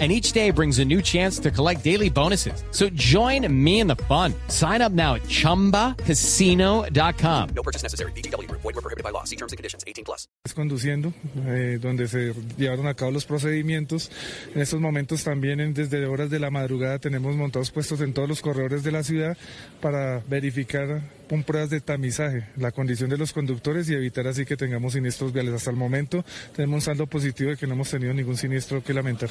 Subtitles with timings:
[0.00, 2.64] and each day brings a new chance to collect daily bonuses.
[2.72, 4.34] So join me in the fun.
[4.48, 7.48] Sign up now at ChumbaCasino.com.
[7.54, 8.10] No purchase necessary.
[8.12, 8.50] BGW.
[8.50, 9.22] Void were prohibited by law.
[9.22, 9.84] See terms and conditions.
[9.86, 10.26] 18 plus.
[10.54, 11.12] Conduciendo,
[11.46, 14.10] eh, donde se llevaron a cabo los procedimientos.
[14.54, 18.28] En estos momentos también en, desde horas de la madrugada tenemos montados puestos en todos
[18.28, 19.36] los corredores de la ciudad
[19.80, 24.56] para verificar con pruebas de tamizaje la condición de los conductores y evitar así que
[24.56, 25.54] tengamos siniestros viales.
[25.54, 26.24] Hasta el momento
[26.54, 29.30] tenemos un saldo positivo de que no hemos tenido ningún siniestro que lamentar.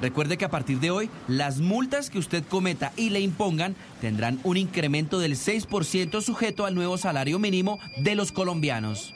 [0.00, 4.40] Recuerde que a partir de hoy, las multas que usted cometa y le impongan tendrán
[4.44, 9.14] un incremento del 6% sujeto al nuevo salario mínimo de los colombianos.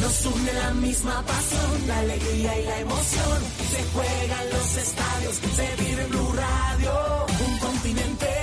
[0.00, 3.42] Nos une la misma pasión, la alegría y la emoción.
[3.70, 7.26] Se juegan los estadios, se vive en Blue Radio.
[7.46, 8.37] Un continente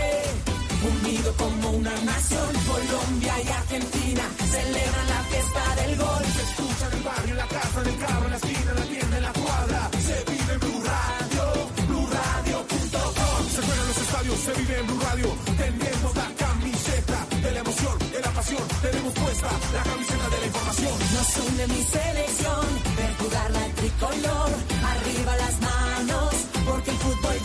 [1.06, 2.50] unido como una nación.
[2.68, 6.24] Colombia y Argentina celebran la fiesta del gol.
[6.36, 8.80] Se escucha en el barrio, en la casa, en el carro, en la esquina, en
[8.80, 9.90] la tienda, en la cuadra.
[10.08, 11.44] Se vive en Blue Radio,
[11.88, 13.42] BlueRadio.com.
[13.54, 15.28] Se juegan los estadios, se vive en Blue Radio.
[15.58, 18.64] Tenemos la camiseta de la emoción, de la pasión.
[18.82, 20.96] Tenemos puesta la camiseta de la información.
[21.14, 22.66] Nos une mi selección,
[22.98, 24.50] ver jugar la tricolor.
[24.94, 26.34] Arriba las manos,
[26.66, 27.38] porque el fútbol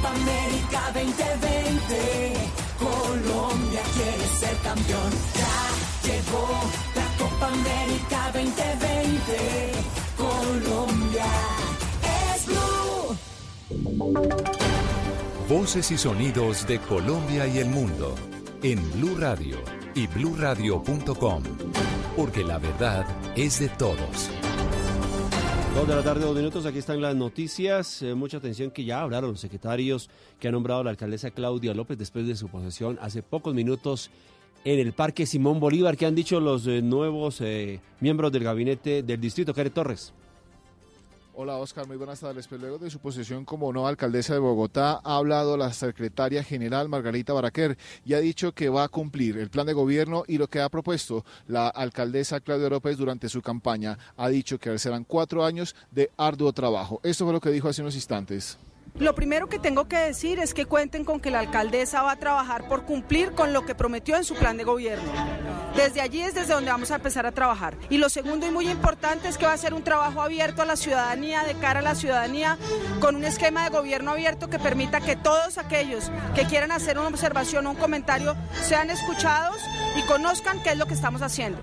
[0.00, 2.32] Copa América 2020.
[2.78, 5.12] Colombia quiere ser campeón.
[5.36, 5.68] Ya
[6.08, 6.48] llegó
[6.94, 9.72] la Copa América 2020.
[10.16, 11.26] Colombia
[12.32, 13.14] es blue.
[15.48, 18.14] Voces y sonidos de Colombia y el mundo
[18.62, 19.58] en Blue Radio
[19.94, 21.42] y bluradio.com,
[22.16, 23.04] porque la verdad
[23.36, 24.30] es de todos.
[25.74, 26.66] Dos de la tarde, dos minutos.
[26.66, 28.02] Aquí están las noticias.
[28.02, 30.10] Eh, mucha atención que ya hablaron los secretarios
[30.40, 34.10] que ha nombrado la alcaldesa Claudia López después de su posesión hace pocos minutos
[34.64, 35.96] en el Parque Simón Bolívar.
[35.96, 39.54] ¿Qué han dicho los eh, nuevos eh, miembros del gabinete del distrito?
[39.54, 40.12] Karen Torres.
[41.42, 42.46] Hola Oscar, muy buenas tardes.
[42.46, 46.90] Pues luego de su posesión como nueva alcaldesa de Bogotá, ha hablado la secretaria general
[46.90, 50.48] Margarita Baraquer y ha dicho que va a cumplir el plan de gobierno y lo
[50.48, 53.98] que ha propuesto la alcaldesa Claudia López durante su campaña.
[54.18, 57.00] Ha dicho que serán cuatro años de arduo trabajo.
[57.02, 58.58] Esto fue lo que dijo hace unos instantes.
[58.98, 62.16] Lo primero que tengo que decir es que cuenten con que la alcaldesa va a
[62.16, 65.10] trabajar por cumplir con lo que prometió en su plan de gobierno.
[65.74, 67.76] Desde allí es desde donde vamos a empezar a trabajar.
[67.88, 70.66] Y lo segundo y muy importante es que va a ser un trabajo abierto a
[70.66, 72.58] la ciudadanía, de cara a la ciudadanía,
[73.00, 77.08] con un esquema de gobierno abierto que permita que todos aquellos que quieran hacer una
[77.08, 79.56] observación o un comentario sean escuchados
[79.96, 81.62] y conozcan qué es lo que estamos haciendo.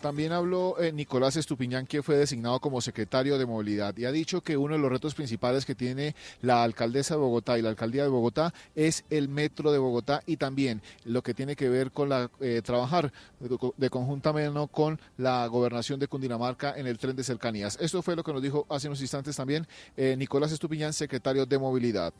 [0.00, 4.40] También habló eh, Nicolás Estupiñán, que fue designado como secretario de movilidad, y ha dicho
[4.40, 8.04] que uno de los retos principales que tiene la alcaldesa de Bogotá y la alcaldía
[8.04, 12.08] de Bogotá es el metro de Bogotá y también lo que tiene que ver con
[12.08, 14.28] la eh, trabajar de, de conjuntamente
[14.70, 17.78] con la gobernación de Cundinamarca en el tren de cercanías.
[17.80, 19.66] Esto fue lo que nos dijo hace unos instantes también
[19.96, 22.12] eh, Nicolás Estupiñán, secretario de movilidad.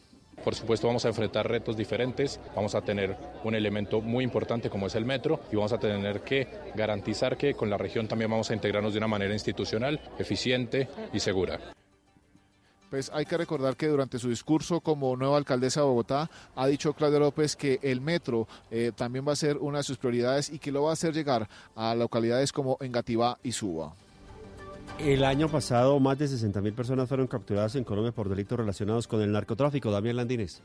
[0.45, 4.87] Por supuesto vamos a enfrentar retos diferentes, vamos a tener un elemento muy importante como
[4.87, 8.51] es el metro y vamos a tener que garantizar que con la región también vamos
[8.51, 11.59] a integrarnos de una manera institucional, eficiente y segura.
[12.91, 16.95] Pues hay que recordar que durante su discurso como nueva alcaldesa de Bogotá ha dicho
[16.95, 20.59] Claudia López que el metro eh, también va a ser una de sus prioridades y
[20.59, 23.93] que lo va a hacer llegar a localidades como Engativá y Suba.
[24.99, 29.23] El año pasado, más de 60.000 personas fueron capturadas en Colombia por delitos relacionados con
[29.23, 29.93] el narcotráfico.
[29.93, 30.61] Damián Landines.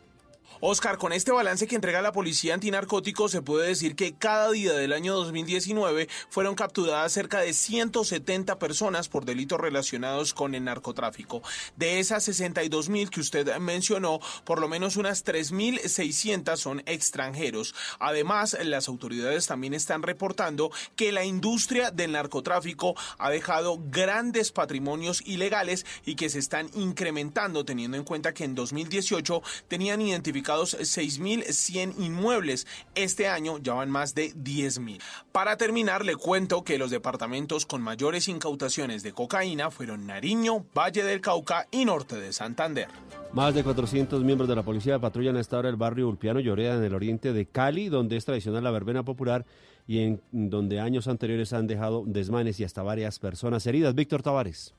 [0.60, 4.74] Oscar, con este balance que entrega la Policía Antinarcóticos se puede decir que cada día
[4.74, 11.42] del año 2019 fueron capturadas cerca de 170 personas por delitos relacionados con el narcotráfico.
[11.76, 17.76] De esas 62 mil que usted mencionó, por lo menos unas 3.600 son extranjeros.
[18.00, 25.22] Además, las autoridades también están reportando que la industria del narcotráfico ha dejado grandes patrimonios
[25.26, 30.02] ilegales y que se están incrementando teniendo en cuenta que en 2018 tenían
[30.34, 32.66] identificados 6.100 inmuebles.
[32.96, 35.00] Este año ya van más de 10.000.
[35.32, 41.04] Para terminar, le cuento que los departamentos con mayores incautaciones de cocaína fueron Nariño, Valle
[41.04, 42.88] del Cauca y Norte de Santander.
[43.32, 46.76] Más de 400 miembros de la policía patrullan a esta hora el barrio Ulpiano Lloreda
[46.76, 49.46] en el oriente de Cali, donde es tradicional la verbena popular
[49.88, 53.96] y en donde años anteriores han dejado desmanes y hasta varias personas heridas.
[53.96, 54.74] Víctor Tavares.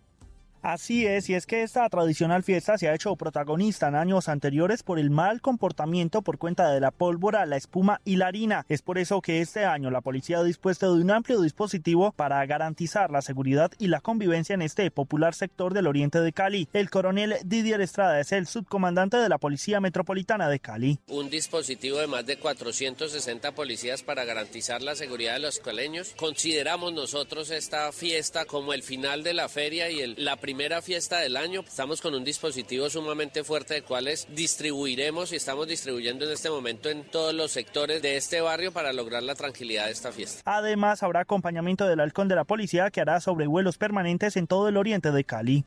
[0.65, 4.83] Así es, y es que esta tradicional fiesta se ha hecho protagonista en años anteriores
[4.83, 8.65] por el mal comportamiento por cuenta de la pólvora, la espuma y la harina.
[8.71, 12.47] Es por eso que este año la policía ha dispuesto de un amplio dispositivo para
[12.47, 16.67] garantizar la seguridad y la convivencia en este popular sector del oriente de Cali.
[16.73, 20.99] El coronel Didier Estrada es el subcomandante de la Policía Metropolitana de Cali.
[21.09, 26.15] Un dispositivo de más de 460 policías para garantizar la seguridad de los caleños.
[26.17, 31.19] Consideramos nosotros esta fiesta como el final de la feria y la primera primera fiesta
[31.19, 31.63] del año.
[31.67, 36.91] Estamos con un dispositivo sumamente fuerte de cuales distribuiremos y estamos distribuyendo en este momento
[36.91, 40.43] en todos los sectores de este barrio para lograr la tranquilidad de esta fiesta.
[40.45, 44.77] Además, habrá acompañamiento del halcón de la policía que hará sobrevuelos permanentes en todo el
[44.77, 45.65] oriente de Cali.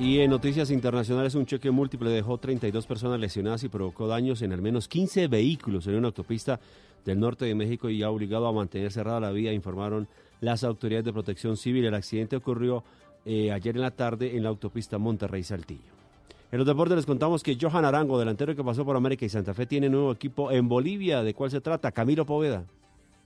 [0.00, 4.52] Y en noticias internacionales, un cheque múltiple dejó 32 personas lesionadas y provocó daños en
[4.52, 6.58] al menos 15 vehículos en una autopista
[7.04, 10.08] del norte de México y ha obligado a mantener cerrada la vía, informaron
[10.40, 11.84] las autoridades de protección civil.
[11.84, 12.82] El accidente ocurrió
[13.24, 16.00] eh, ayer en la tarde en la autopista Monterrey-Saltillo.
[16.52, 19.54] En los deportes les contamos que Johan Arango, delantero que pasó por América y Santa
[19.54, 21.22] Fe, tiene nuevo equipo en Bolivia.
[21.22, 21.92] ¿De cuál se trata?
[21.92, 22.64] Camilo Poveda.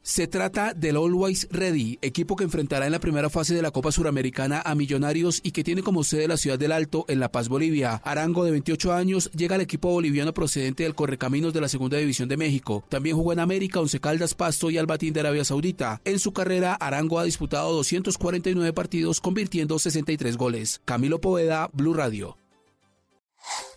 [0.06, 3.90] Se trata del Always Ready, equipo que enfrentará en la primera fase de la Copa
[3.90, 7.48] Suramericana a Millonarios y que tiene como sede la ciudad del Alto en La Paz,
[7.48, 8.02] Bolivia.
[8.04, 12.28] Arango, de 28 años, llega al equipo boliviano procedente del Correcaminos de la Segunda División
[12.28, 12.84] de México.
[12.90, 16.02] También jugó en América, Once Caldas, Pasto y Albatín de Arabia Saudita.
[16.04, 20.82] En su carrera, Arango ha disputado 249 partidos, convirtiendo 63 goles.
[20.84, 22.43] Camilo Poveda, Blue Radio.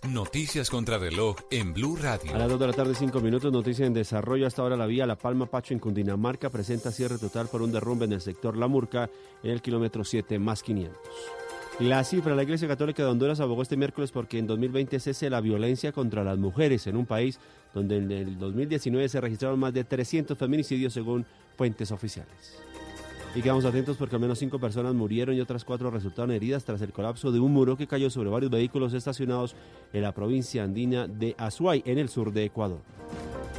[0.10, 2.34] Noticias contra reloj en Blue Radio.
[2.34, 4.48] A las 2 de la tarde, 5 minutos, noticia en desarrollo.
[4.48, 8.06] Hasta ahora la vía La Palma Pacho en Cundinamarca presenta cierre total por un derrumbe
[8.06, 9.10] en el sector La Murca
[9.44, 10.98] en el kilómetro 7 más 500.
[11.80, 15.42] La cifra, la Iglesia Católica de Honduras abogó este miércoles porque en 2020 cese la
[15.42, 17.40] violencia contra las mujeres en un país
[17.74, 21.26] donde en el 2019 se registraron más de 300 feminicidios según
[21.56, 22.58] fuentes oficiales.
[23.38, 26.82] Y quedamos atentos porque al menos cinco personas murieron y otras cuatro resultaron heridas tras
[26.82, 29.56] el colapso de un muro que cayó sobre varios vehículos estacionados
[29.94, 32.80] en la provincia andina de Azuay, en el sur de Ecuador.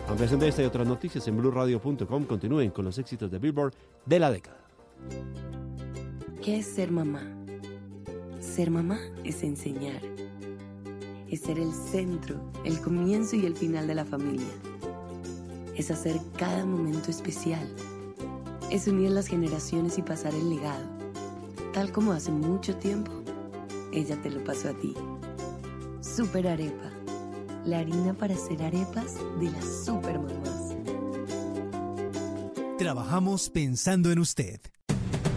[0.08, 2.24] Ampliación de esta y otras noticias en blueradio.com.
[2.24, 3.72] Continúen con los éxitos de Billboard
[4.04, 4.58] de la década.
[6.42, 7.22] ¿Qué es ser mamá?
[8.40, 10.02] Ser mamá es enseñar.
[11.30, 12.34] Es ser el centro,
[12.64, 14.50] el comienzo y el final de la familia.
[15.76, 17.68] Es hacer cada momento especial
[18.70, 20.84] es unir las generaciones y pasar el legado,
[21.72, 23.12] tal como hace mucho tiempo
[23.92, 24.94] ella te lo pasó a ti.
[26.00, 26.90] Super Arepa,
[27.64, 30.76] la harina para hacer arepas de las super mamás.
[32.78, 34.60] Trabajamos pensando en usted.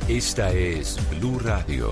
[0.07, 1.91] Esta es Blue Radio.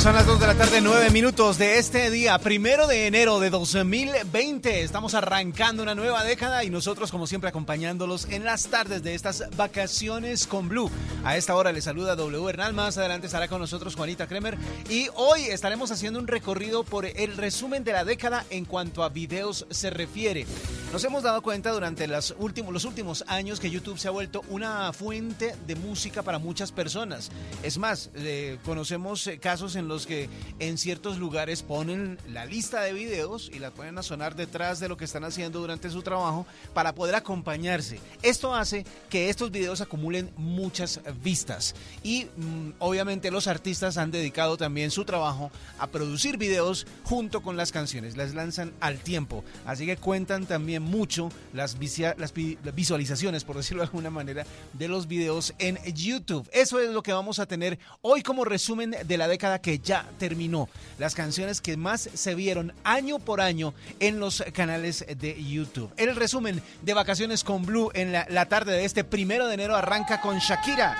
[0.00, 3.50] Son las 2 de la tarde, 9 minutos de este día, primero de enero de
[3.50, 4.80] 2020.
[4.80, 9.44] Estamos arrancando una nueva década y nosotros, como siempre, acompañándolos en las tardes de estas
[9.58, 10.90] vacaciones con Blue.
[11.22, 12.74] A esta hora les saluda W Hernán.
[12.74, 14.56] Más adelante estará con nosotros Juanita Kremer.
[14.88, 19.10] Y hoy estaremos haciendo un recorrido por el resumen de la década en cuanto a
[19.10, 20.46] videos se refiere.
[20.94, 24.42] Nos hemos dado cuenta durante los últimos, los últimos años que YouTube se ha vuelto
[24.48, 27.30] una fuente de música para muchas personas.
[27.62, 32.80] Es más, eh, conocemos eh, casos en los que en ciertos lugares ponen la lista
[32.80, 36.02] de videos y la ponen a sonar detrás de lo que están haciendo durante su
[36.02, 38.00] trabajo para poder acompañarse.
[38.22, 44.56] Esto hace que estos videos acumulen muchas vistas y mm, obviamente los artistas han dedicado
[44.56, 49.86] también su trabajo a producir videos junto con las canciones, las lanzan al tiempo, así
[49.86, 51.76] que cuentan también mucho las,
[52.16, 56.48] las visualizaciones, por decirlo de alguna manera, de los videos en YouTube.
[56.52, 60.08] Eso es lo que vamos a tener hoy como resumen de la década que ya
[60.18, 60.68] terminó.
[60.98, 65.92] Las canciones que más se vieron año por año en los canales de YouTube.
[65.96, 69.76] El resumen de Vacaciones con Blue en la, la tarde de este primero de enero
[69.76, 70.96] arranca con Shakira.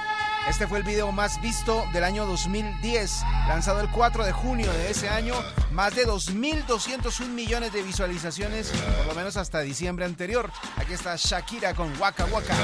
[0.48, 4.90] Este fue el video más visto del año 2010, lanzado el 4 de junio de
[4.90, 5.34] ese año,
[5.70, 10.50] más de 2.201 millones de visualizaciones, por lo menos hasta diciembre anterior.
[10.76, 12.54] Aquí está Shakira con Waka Waka.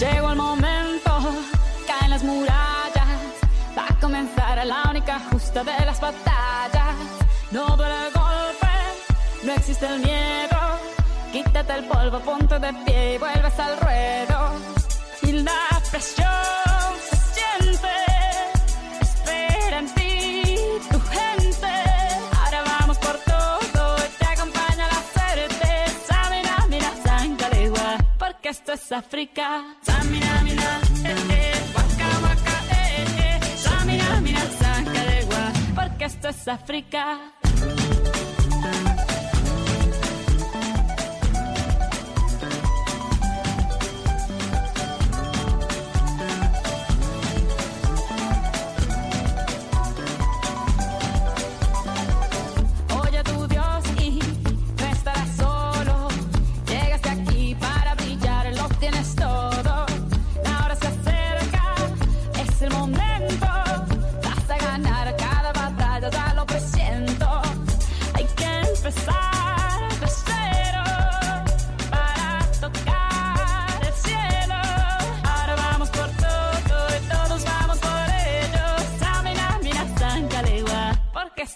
[0.00, 1.10] Llegó el momento,
[1.86, 3.06] caen las murallas,
[3.76, 6.96] va a comenzar la única justa de las batallas.
[7.50, 8.68] No duele el golpe,
[9.42, 10.58] no existe el miedo.
[11.32, 14.52] Quítate el polvo, ponte de pie y vuelves al ruedo.
[15.20, 16.69] Y la presión
[28.60, 29.64] esto es África.
[29.82, 33.56] Samina, mira, eh, eh, waka, waka, eh, eh.
[33.56, 37.32] Samina, mira, sangalegua, porque esto es África.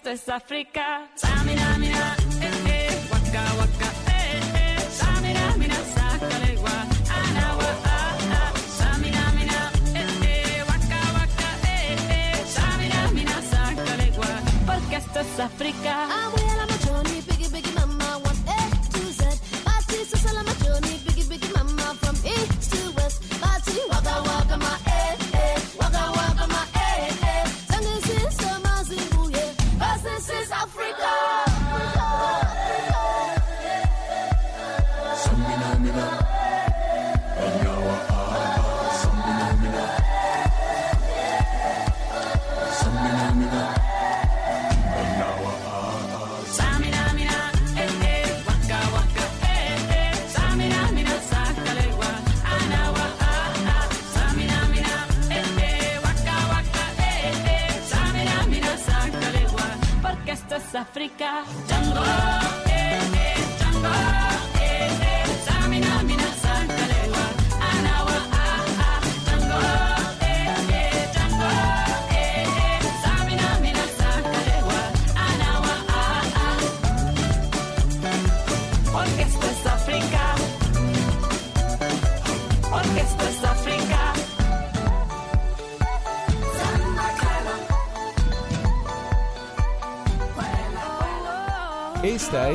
[0.04, 1.08] Esto es África.
[1.14, 4.88] Samina, mira, eh, eh, waka, waka, eh, eh.
[4.90, 6.76] Samina, mira, sangalegua,
[7.08, 8.52] anawa, ah, ah.
[8.78, 12.44] Samina, mira, eh, eh, waka, waka, eh, eh.
[12.46, 16.08] Samina, mira, sangalegua, porque esto es África.
[16.11, 16.64] Samina,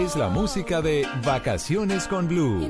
[0.10, 2.68] es la música de Vacaciones con Blue.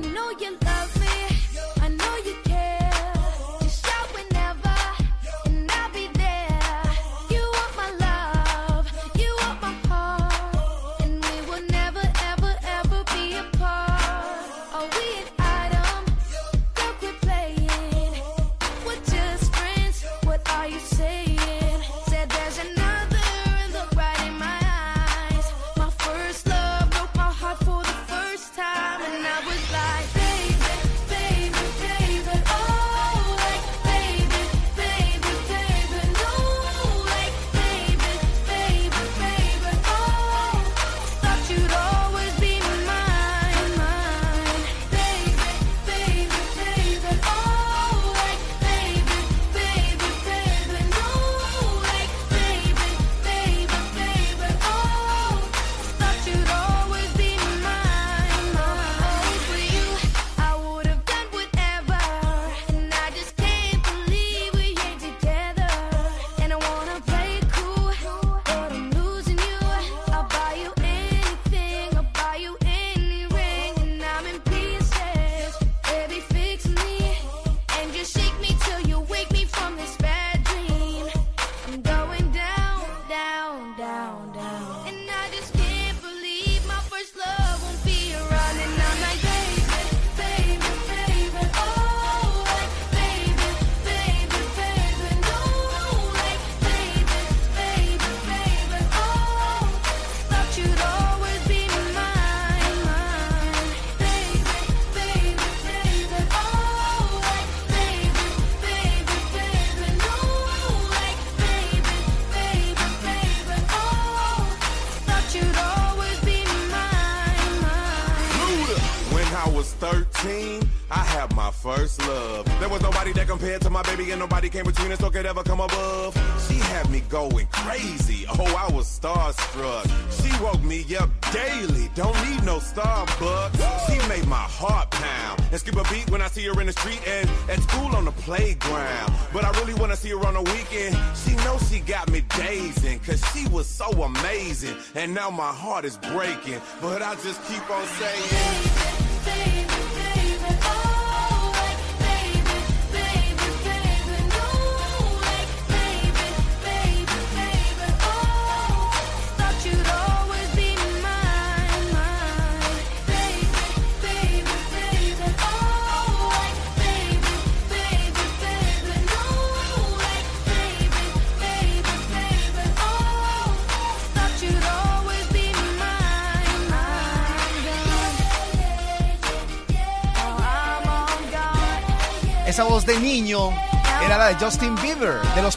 [145.90, 148.49] is breaking, but I just keep on saying.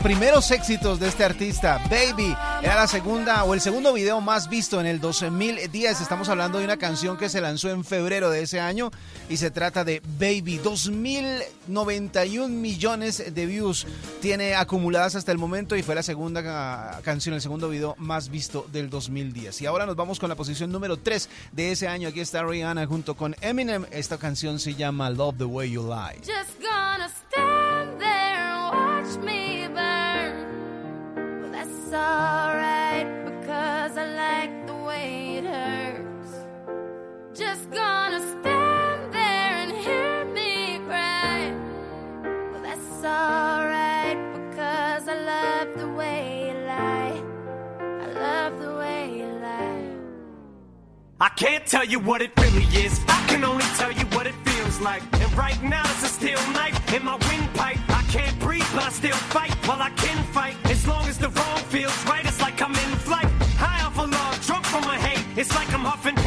[0.03, 2.35] primeros éxitos de este artista, Baby.
[2.61, 6.01] Era la segunda o el segundo video más visto en el 2010.
[6.01, 8.91] Estamos hablando de una canción que se lanzó en febrero de ese año
[9.29, 10.59] y se trata de Baby.
[10.61, 13.87] 2.091 millones de views
[14.21, 18.27] tiene acumuladas hasta el momento y fue la segunda ah, canción, el segundo video más
[18.27, 19.61] visto del 2010.
[19.61, 22.09] Y ahora nos vamos con la posición número 3 de ese año.
[22.09, 23.85] Aquí está Rihanna junto con Eminem.
[23.89, 26.21] Esta canción se llama Love the Way You Lie.
[32.03, 36.31] alright because I like the way it hurts.
[37.33, 41.39] Just gonna stand there and hear me cry.
[42.51, 47.17] Well, that's alright because I love the way you lie.
[48.05, 49.89] I love the way you lie.
[51.19, 54.35] I can't tell you what it really is, I can only tell you what it
[54.45, 55.03] feels like.
[55.21, 57.82] And right now, it's a steel knife in my windpipe
[58.13, 59.55] can't breathe, but I still fight.
[59.67, 62.23] Well, I can fight as long as the wrong feels right.
[62.23, 63.25] It's like I'm in flight,
[63.57, 65.25] high off a log, drunk from my hate.
[65.35, 66.22] It's like I'm huffing.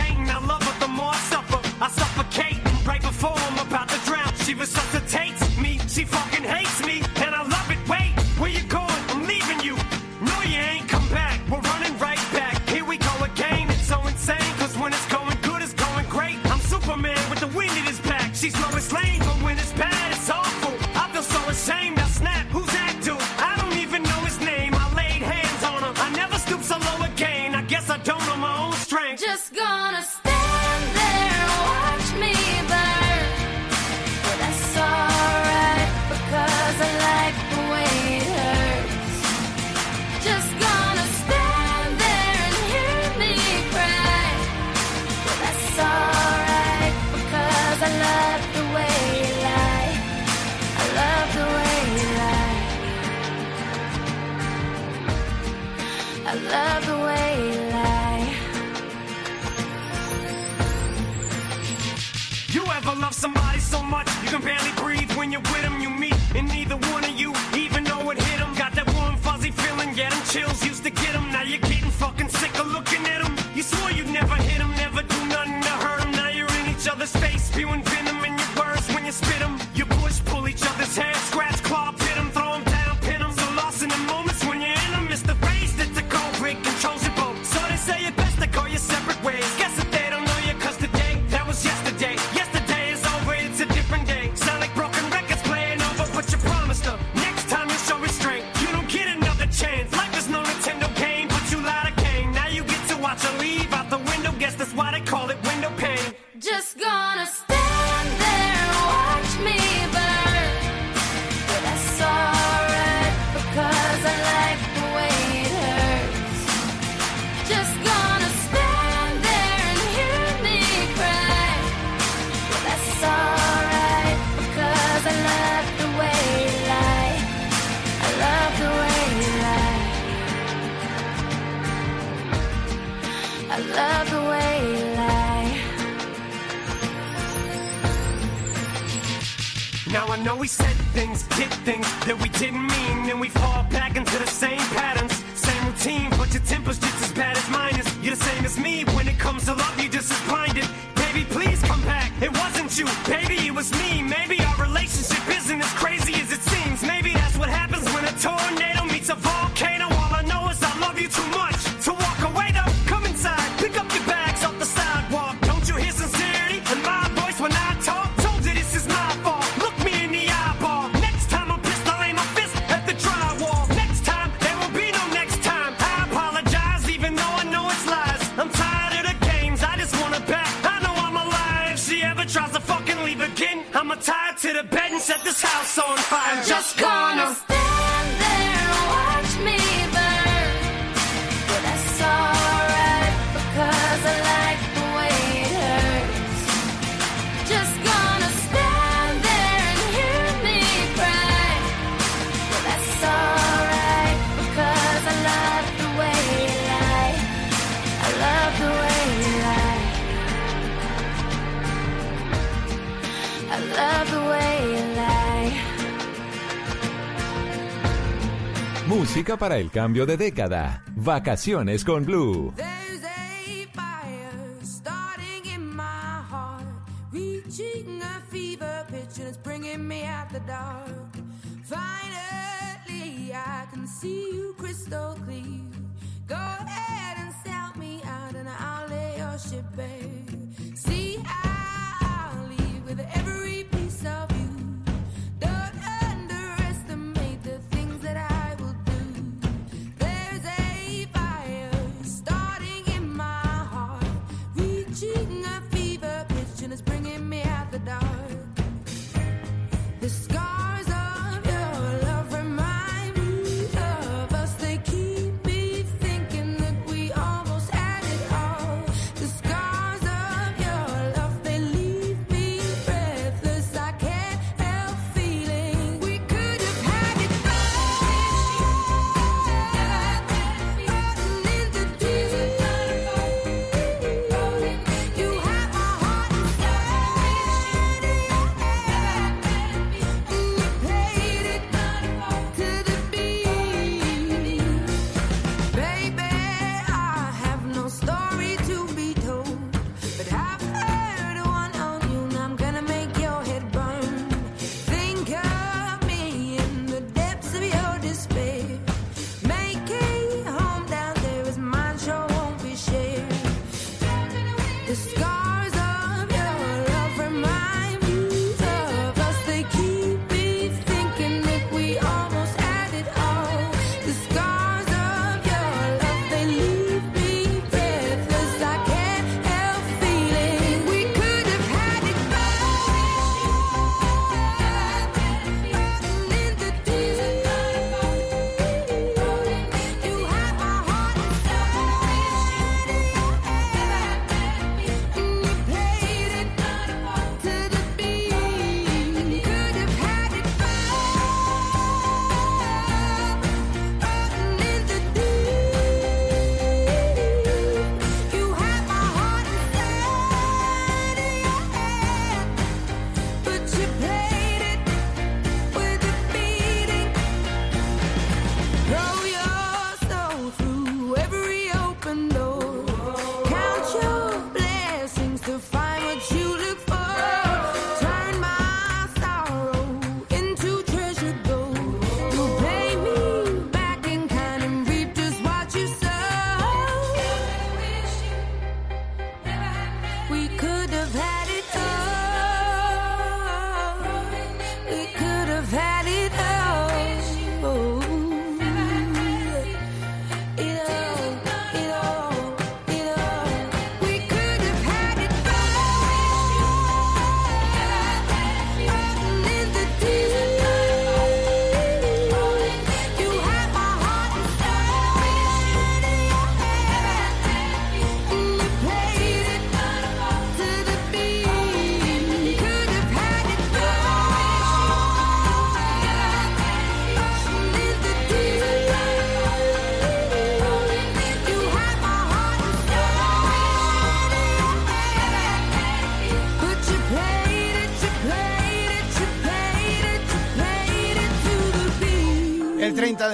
[218.88, 220.84] Música para el cambio de década.
[220.94, 222.54] Vacaciones con Blue.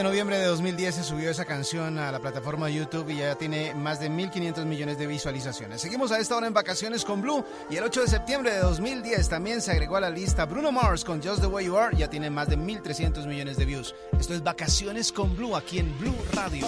[0.03, 3.73] de noviembre de 2010 se subió esa canción a la plataforma YouTube y ya tiene
[3.73, 5.81] más de 1.500 millones de visualizaciones.
[5.81, 9.29] Seguimos a esta hora en vacaciones con Blue y el 8 de septiembre de 2010
[9.29, 12.11] también se agregó a la lista Bruno Mars con Just the Way You Are, ya
[12.11, 13.95] tiene más de 1.300 millones de views.
[14.19, 16.67] Esto es Vacaciones con Blue aquí en Blue Radio.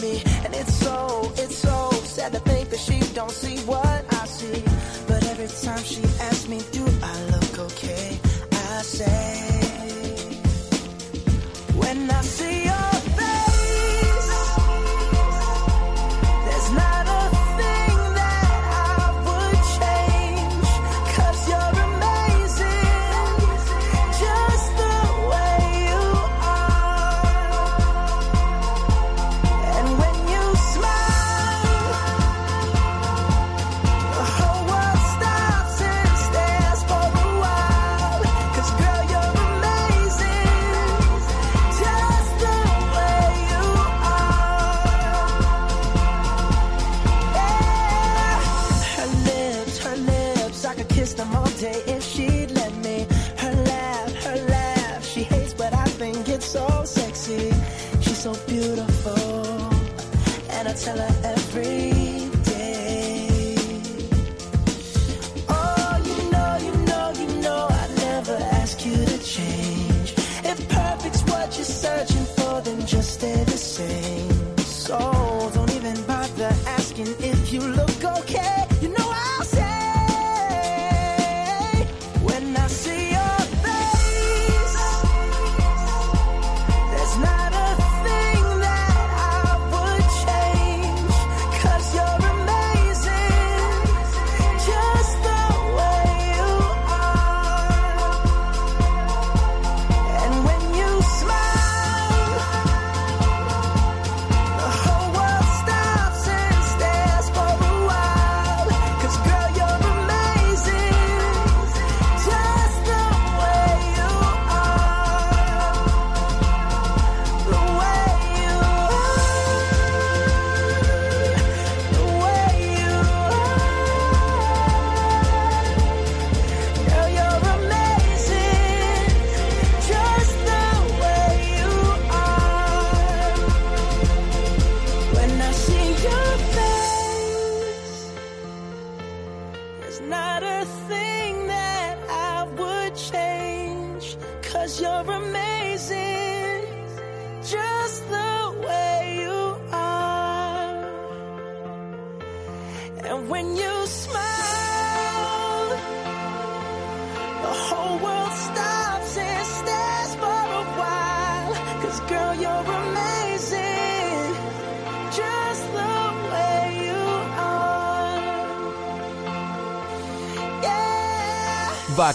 [0.00, 1.67] me, and it's so, it's so.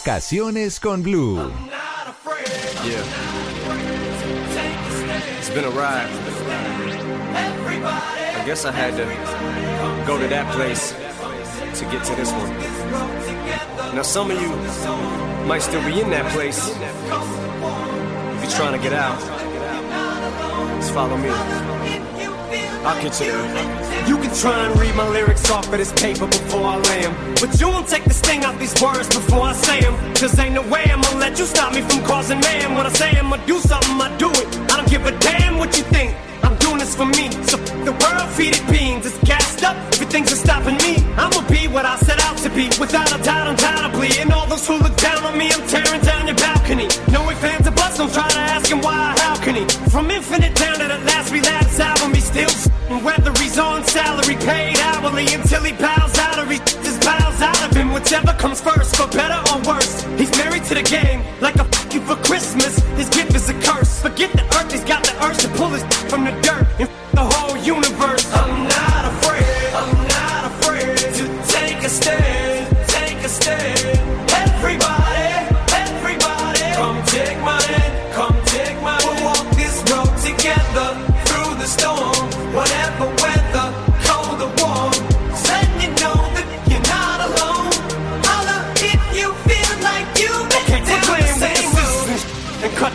[0.05, 1.37] Vacaciones con Blue.
[2.83, 3.01] Yeah.
[5.37, 6.09] It's been a ride.
[8.35, 9.05] I guess I had to
[10.05, 10.91] go to that place
[11.79, 12.49] to get to this one.
[13.95, 14.49] Now, some of you
[15.47, 16.59] might still be in that place.
[16.67, 19.17] If you're trying to get out,
[20.81, 21.82] just follow me.
[22.85, 23.31] I'll get you.
[24.07, 27.13] You can try and read my lyrics off of this paper before I lay 'em.
[27.39, 29.95] But you won't take the sting out these words before I say 'em.
[30.15, 32.75] Cause ain't no way I'ma let you stop me from causing man.
[32.75, 34.47] When I say I'ma do something, I do it.
[34.71, 36.13] I don't give a damn what you think.
[36.43, 37.29] I'm doing this for me.
[37.47, 37.55] So
[37.87, 39.05] the world feed it beans.
[39.05, 39.77] It's gassed up.
[39.93, 40.93] Everything's just stopping me.
[41.17, 42.65] I'ma be what I set out to be.
[42.83, 44.11] Without a doubt, undoubtedly.
[44.19, 46.87] And all those who look down on me, I'm tearing down your balcony.
[47.15, 49.65] No fans of bust, don't try to ask him why, how can he?
[49.89, 52.49] From infinite down to the last relapse album, he still
[52.99, 57.61] whether he's on salary, paid hourly, until he bows out or he just bows out
[57.63, 57.93] of him.
[57.93, 60.03] Whichever comes first, for better or worse.
[60.17, 61.21] He's married to the game,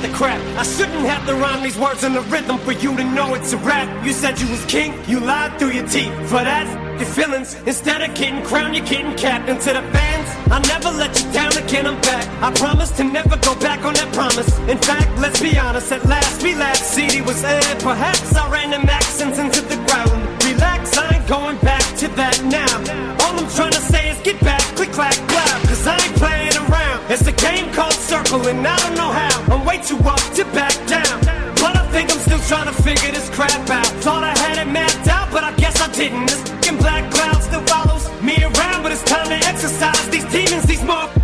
[0.03, 0.41] the crap.
[0.59, 3.53] I shouldn't have to rhyme these words in the rhythm for you to know it's
[3.53, 3.89] a rap.
[4.05, 6.13] You said you was king, you lied through your teeth.
[6.29, 6.67] For that,
[6.99, 7.55] your feelings.
[7.67, 9.49] Instead of getting crowned, you're getting capped.
[9.49, 12.27] And to the fans, I'll never let you down again, I'm back.
[12.43, 14.59] I promise to never go back on that promise.
[14.69, 16.85] In fact, let's be honest, at last we laughed.
[16.85, 20.11] CD was aired, perhaps I ran them accents into the ground.
[20.45, 22.75] Relax, I ain't going back to that now.
[23.25, 25.63] All I'm trying to say is get back, click, clack, clap.
[25.69, 27.11] Cause I ain't playing around.
[27.11, 29.28] It's a game called Circle, and I don't know how.
[29.51, 31.21] I'm way too up to back down.
[31.63, 33.87] But I think I'm still trying to figure this crap out.
[34.05, 36.27] Thought I had it mapped out, but I guess I didn't.
[36.27, 40.65] This fucking black cloud still follows me around, but it's time to exercise these demons,
[40.65, 41.18] these motherfuckers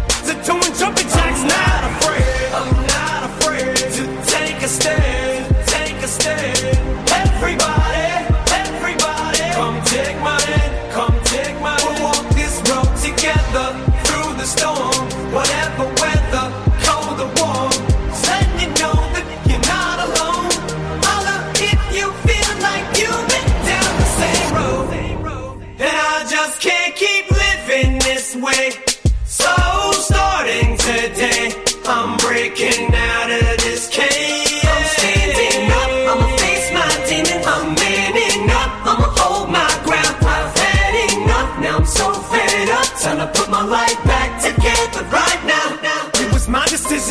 [28.44, 29.46] So
[29.92, 31.50] starting today,
[31.86, 34.60] I'm breaking out of this cage.
[34.64, 37.42] I'm standing up, I'ma face my demon.
[37.46, 40.16] I'm manning up, I'ma hold my ground.
[40.20, 42.84] I've had enough, now I'm so fed up.
[43.00, 44.13] Time to put my life back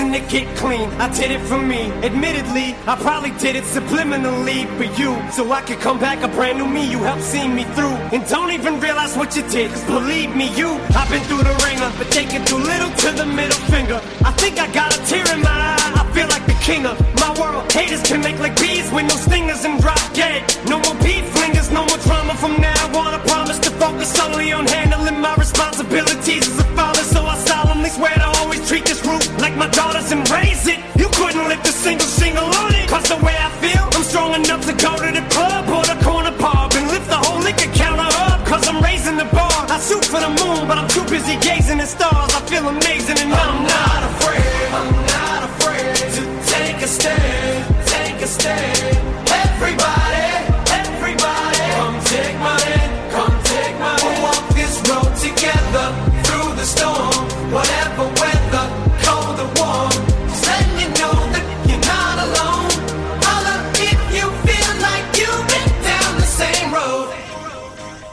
[0.04, 0.90] decision to get clean.
[1.00, 1.92] I did it for me.
[2.04, 5.12] Admittedly, I probably did it subliminally for you.
[5.32, 6.90] So I could come back a brand new me.
[6.90, 7.96] You helped see me through.
[8.14, 9.72] And don't even realize what you did.
[9.72, 11.92] Cause believe me, you, I've been through the ringer.
[11.98, 14.00] But taking too little to the middle finger.
[14.26, 15.92] I think I got a tear in my eye.
[16.02, 17.72] I feel like the king of my world.
[17.72, 20.42] Haters can make like bees with no stingers and drop dead.
[20.68, 23.14] No more beef flingers, no more drama from now on.
[23.14, 27.04] I promise to focus solely on handling my responsibilities as a father.
[27.04, 28.33] So I solemnly swear to
[28.74, 30.80] treat this roof like my daughters and raise it.
[30.98, 32.90] You couldn't lift a single single on it.
[32.90, 35.98] Cause the way I feel, I'm strong enough to go to the club or the
[36.04, 38.40] corner pub and lift the whole liquor counter up.
[38.48, 39.60] Cause I'm raising the bar.
[39.76, 42.32] I shoot for the moon, but I'm too busy gazing at stars.
[42.34, 44.68] I feel amazing and I'm not afraid.
[44.80, 47.88] I'm not afraid to take a stand.
[47.94, 48.73] Take a stand.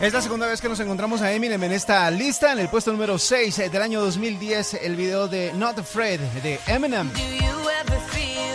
[0.00, 2.90] Es la segunda vez que nos encontramos a Eminem en esta lista, en el puesto
[2.90, 7.12] número 6 del año 2010, el video de Not Afraid de Eminem.
[7.12, 8.50] Do you ever feel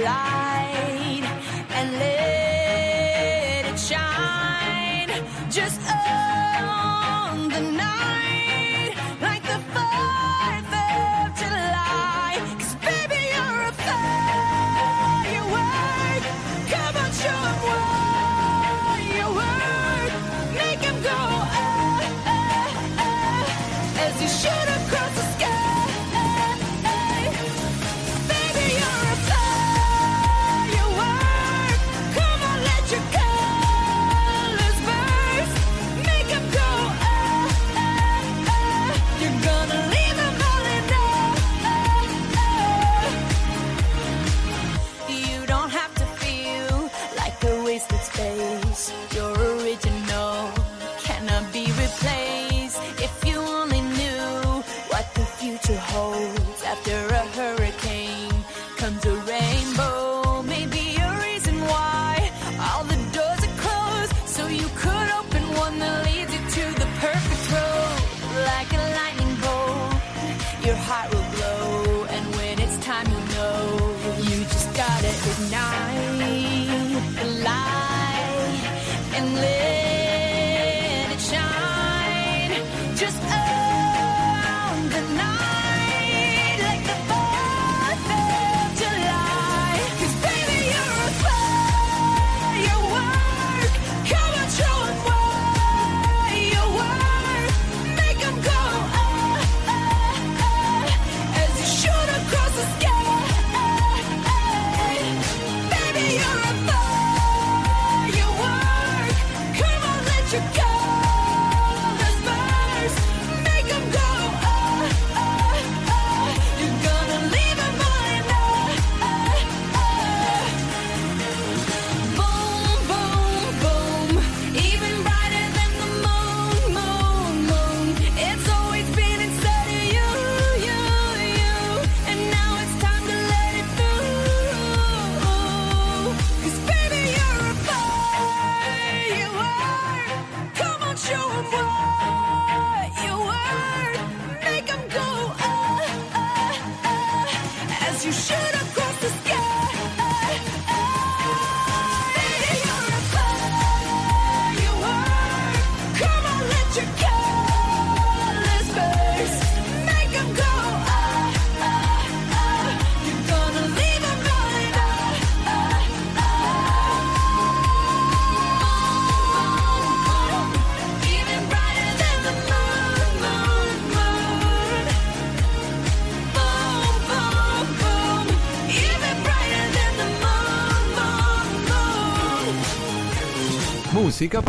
[0.00, 0.37] alive.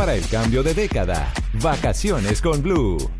[0.00, 1.30] Para el cambio de década.
[1.52, 3.19] Vacaciones con Blue.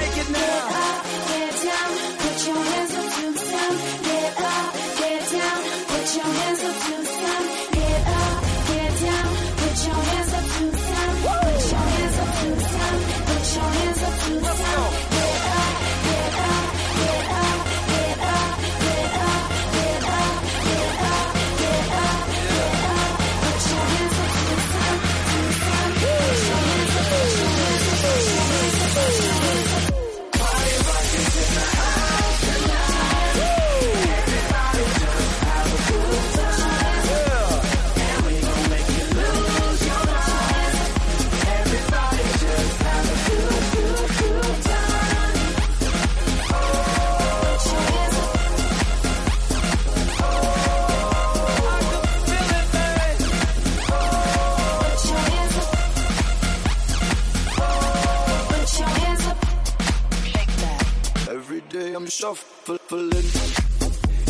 [0.00, 1.02] Naked now.
[1.28, 2.89] Get down, put your hands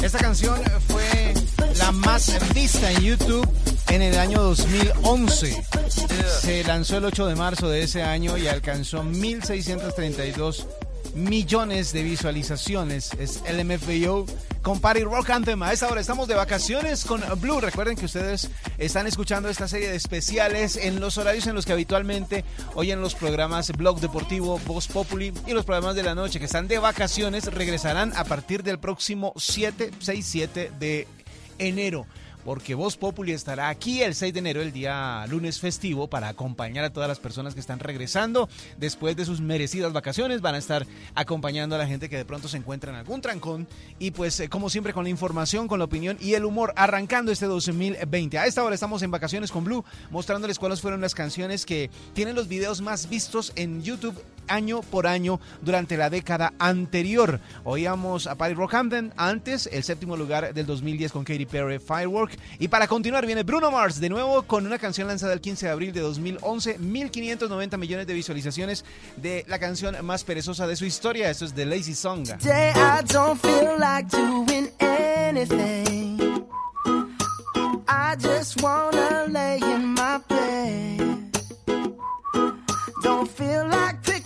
[0.03, 1.35] Esta canción fue
[1.79, 3.49] la más vista en YouTube
[3.89, 5.65] en el año 2011.
[6.41, 10.67] Se lanzó el 8 de marzo de ese año y alcanzó 1.632
[11.15, 13.13] millones de visualizaciones.
[13.19, 14.27] Es LMFAO
[14.63, 15.63] con Party Rock Anthem.
[15.63, 17.61] A esta hora estamos de vacaciones con Blue.
[17.61, 18.49] Recuerden que ustedes
[18.79, 22.45] están escuchando esta serie de especiales en los horarios en los que habitualmente
[22.75, 26.69] oyen los programas Blog Deportivo, Voz Populi y los programas de la noche que están
[26.69, 31.09] de vacaciones regresarán a partir del próximo 7, 6, 7 de
[31.59, 32.07] enero
[32.45, 36.85] porque Voz Populi estará aquí el 6 de enero, el día lunes festivo, para acompañar
[36.85, 40.41] a todas las personas que están regresando después de sus merecidas vacaciones.
[40.41, 43.67] Van a estar acompañando a la gente que de pronto se encuentra en algún trancón.
[43.99, 47.33] Y pues, eh, como siempre, con la información, con la opinión y el humor, arrancando
[47.33, 48.39] este 2020.
[48.39, 52.35] A esta hora estamos en vacaciones con Blue, mostrándoles cuáles fueron las canciones que tienen
[52.35, 54.21] los videos más vistos en YouTube
[54.51, 57.41] año por año durante la década anterior.
[57.65, 62.39] Oíamos a Party Rockhampton antes, el séptimo lugar del 2010 con Katy Perry Firework.
[62.59, 65.73] Y para continuar viene Bruno Mars de nuevo con una canción lanzada el 15 de
[65.73, 68.85] abril de 2011, 1590 millones de visualizaciones
[69.17, 71.31] de la canción más perezosa de su historia.
[71.31, 72.25] Esto es The Lazy Song.
[72.25, 76.19] Today I don't feel like doing anything.
[77.89, 81.33] I just wanna lay in my bed.
[83.03, 84.00] Don't feel like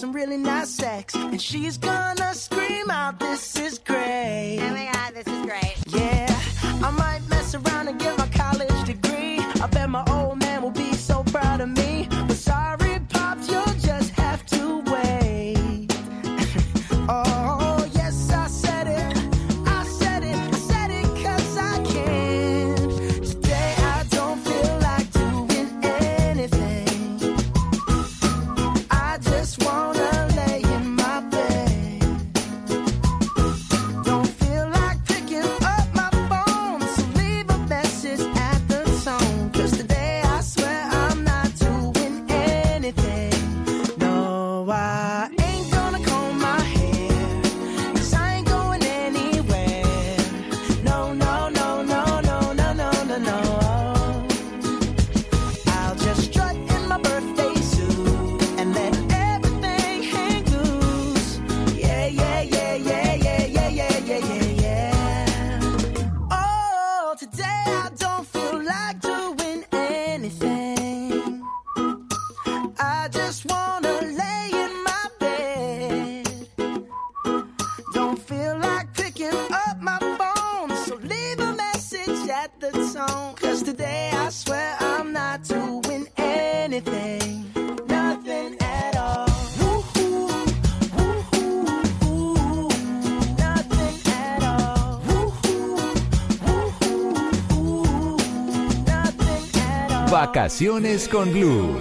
[0.00, 5.12] some really nice sex, and she's gonna scream out, "This is great!" Oh my god,
[5.12, 5.76] this is great.
[5.88, 6.26] Yeah,
[6.86, 9.40] I might mess around and get my college degree.
[9.62, 11.89] I bet my old man will be so proud of me.
[100.32, 101.76] Vacaciones con Blue.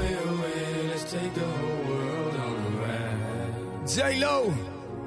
[3.85, 4.45] J-Lo,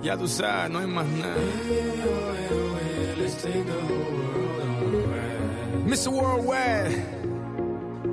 [0.01, 1.35] ya tú sabes, no hay más nada.
[5.85, 6.09] Mr.
[6.09, 7.05] Worldwide,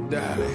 [0.10, 0.48] dale,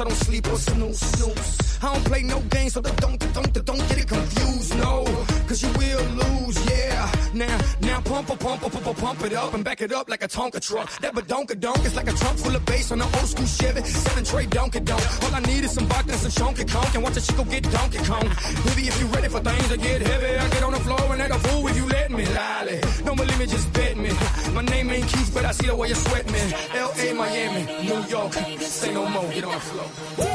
[0.00, 1.78] I don't sleep or snooze, snooze.
[1.82, 5.04] I don't play no games, so don't, don't, don't, get it confused, no.
[5.48, 7.12] Cause you will lose, yeah.
[7.34, 10.22] Now, now pump, pump, pump, pump, pump, pump it up and back it up like
[10.22, 10.88] a Tonka truck.
[11.00, 13.82] That badonka donk is like a trunk full of bass on an old school Chevy.
[13.82, 15.24] Seven tray donkey donk.
[15.24, 17.62] All I need is some vodka and some chunky conk and watch a chico get
[17.70, 18.28] donkey kong.
[18.64, 21.22] Baby, if you ready for things to get heavy, I get on the floor and
[21.22, 22.24] act a fool if you let me.
[22.26, 24.10] Lolly, don't believe me, just bet me.
[24.54, 26.40] My name ain't Keith, but I see the way you sweat me.
[26.74, 30.31] L.A., Miami, New York, say no more, get on the floor.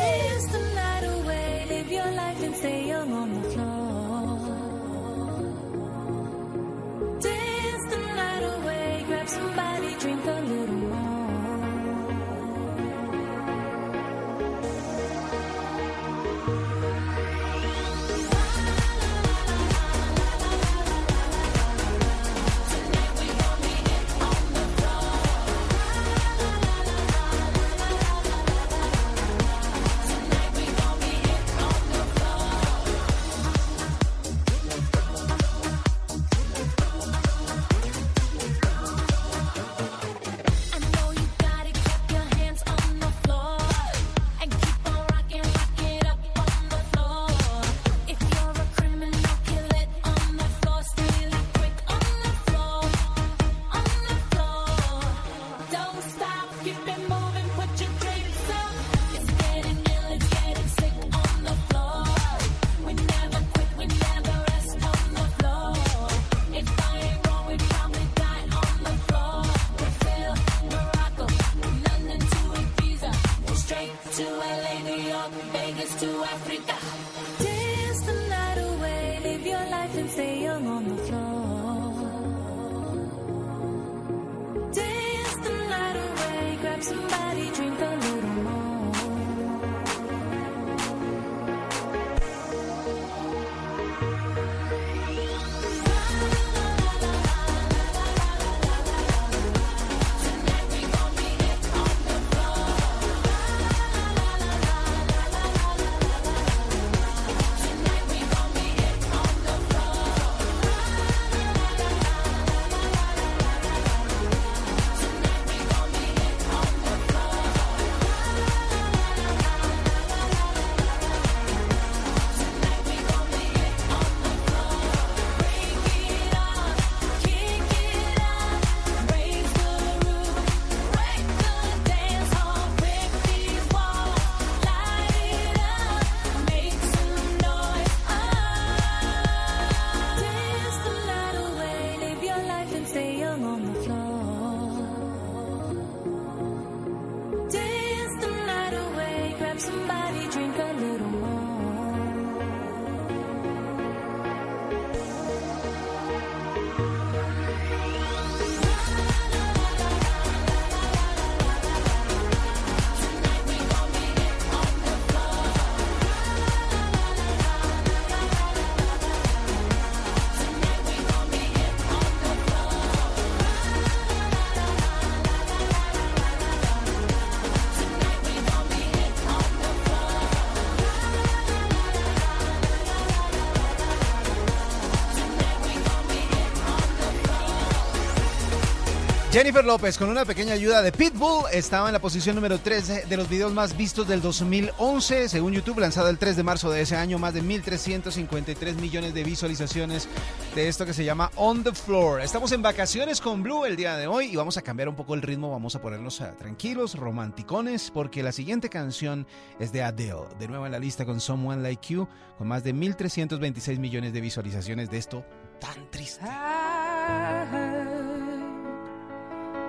[189.38, 193.18] Jennifer López, con una pequeña ayuda de Pitbull, estaba en la posición número 3 de
[193.18, 196.96] los videos más vistos del 2011, según YouTube, lanzado el 3 de marzo de ese
[196.96, 200.10] año, más de 1.353 millones de visualizaciones
[200.56, 202.22] de esto que se llama On the Floor.
[202.22, 205.14] Estamos en vacaciones con Blue el día de hoy y vamos a cambiar un poco
[205.14, 209.28] el ritmo, vamos a ponernos ah, tranquilos, romanticones, porque la siguiente canción
[209.60, 212.08] es de Adele, de nuevo en la lista con Someone Like You,
[212.40, 215.24] con más de 1.326 millones de visualizaciones de esto
[215.60, 216.26] tan triste.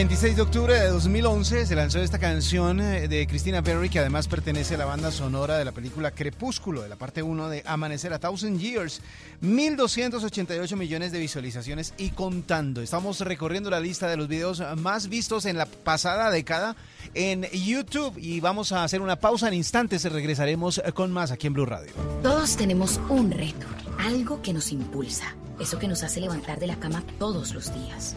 [0.00, 4.28] 26 de octubre de 2011 se lanzó esta canción eh, de Christina Perry que además
[4.28, 8.10] pertenece a la banda sonora de la película Crepúsculo, de la parte 1 de Amanecer
[8.14, 9.02] a Thousand Years.
[9.42, 12.80] 1.288 millones de visualizaciones y contando.
[12.80, 16.76] Estamos recorriendo la lista de los videos más vistos en la pasada década
[17.12, 20.10] en YouTube y vamos a hacer una pausa en instantes.
[20.10, 21.92] Regresaremos con más aquí en Blue Radio.
[22.22, 23.66] Todos tenemos un reto,
[23.98, 28.16] algo que nos impulsa, eso que nos hace levantar de la cama todos los días,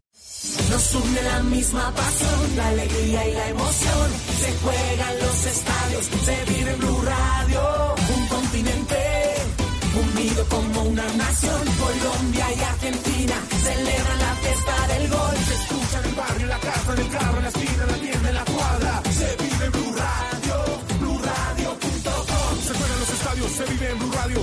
[0.43, 4.09] Nos une la misma pasión, la alegría y la emoción.
[4.39, 7.95] Se juegan los estadios, se vive en Blue Radio.
[8.15, 8.97] Un continente
[10.01, 11.61] unido como una nación.
[11.79, 15.35] Colombia y Argentina celebran la fiesta del gol.
[15.47, 17.91] Se escucha en el barrio, en la casa, en el carro, en la esquina, en
[17.91, 19.03] la tienda, en la cuadra.
[19.11, 20.55] Se vive en Blue Radio,
[21.01, 22.53] BlueRadio.com.
[22.65, 24.41] Se juegan los estadios, se vive en Blue Radio.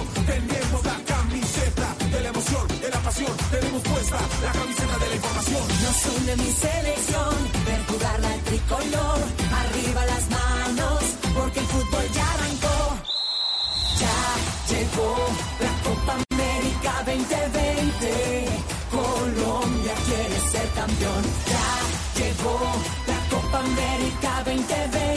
[3.78, 5.62] La camiseta de la información.
[5.84, 9.18] Nos une mi selección, ver jugar la tricolor.
[9.62, 11.02] Arriba las manos,
[11.32, 12.78] porque el fútbol ya arrancó.
[14.00, 14.18] Ya
[14.74, 15.14] llegó
[15.60, 18.48] la Copa América 2020.
[18.90, 21.22] Colombia quiere ser campeón.
[21.52, 22.58] Ya llegó
[23.06, 25.07] la Copa América 2020.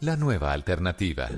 [0.00, 1.28] La nueva alternativa.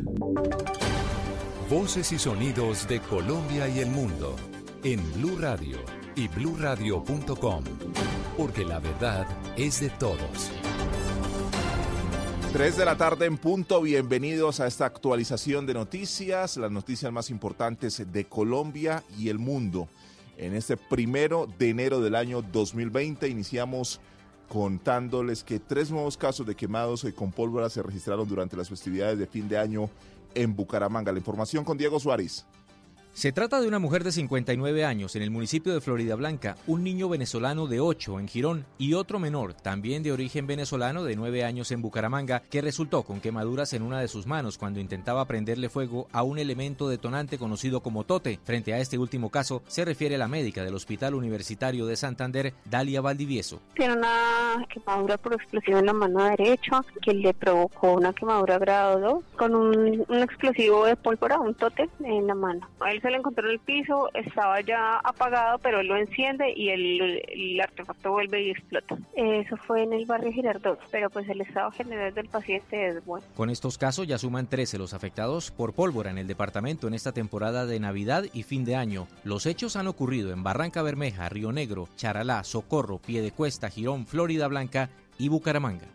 [1.68, 4.36] Voces y sonidos de Colombia y el mundo
[4.84, 5.78] en Blue Radio
[6.14, 7.64] y bluradio.com,
[8.36, 10.52] porque la verdad es de todos.
[12.52, 17.30] 3 de la tarde en punto, bienvenidos a esta actualización de noticias, las noticias más
[17.30, 19.88] importantes de Colombia y el mundo.
[20.36, 24.00] En este primero de enero del año 2020 iniciamos
[24.48, 29.26] contándoles que tres nuevos casos de quemados con pólvora se registraron durante las festividades de
[29.26, 29.88] fin de año
[30.34, 31.12] en Bucaramanga.
[31.12, 32.44] La información con Diego Suárez.
[33.14, 36.82] Se trata de una mujer de 59 años en el municipio de Florida Blanca, un
[36.82, 41.44] niño venezolano de 8 en Girón y otro menor, también de origen venezolano de 9
[41.44, 45.68] años en Bucaramanga, que resultó con quemaduras en una de sus manos cuando intentaba prenderle
[45.68, 48.40] fuego a un elemento detonante conocido como tote.
[48.44, 53.02] Frente a este último caso, se refiere la médica del Hospital Universitario de Santander, Dalia
[53.02, 53.60] Valdivieso.
[53.74, 59.00] Tiene una quemadura por explosivo en la mano derecha que le provocó una quemadura grado
[59.00, 62.66] 2 con un, explosivo de pólvora, un tote en la mano.
[63.02, 67.22] Se le encontró en el piso, estaba ya apagado, pero él lo enciende y el,
[67.28, 68.96] el artefacto vuelve y explota.
[69.14, 73.26] Eso fue en el barrio Girardot, pero pues el estado general del paciente es bueno.
[73.34, 77.12] Con estos casos ya suman 13 los afectados por pólvora en el departamento en esta
[77.12, 79.08] temporada de Navidad y fin de año.
[79.24, 84.90] Los hechos han ocurrido en Barranca Bermeja, Río Negro, Charalá, Socorro, Piedecuesta, Girón, Florida Blanca
[85.18, 85.86] y Bucaramanga.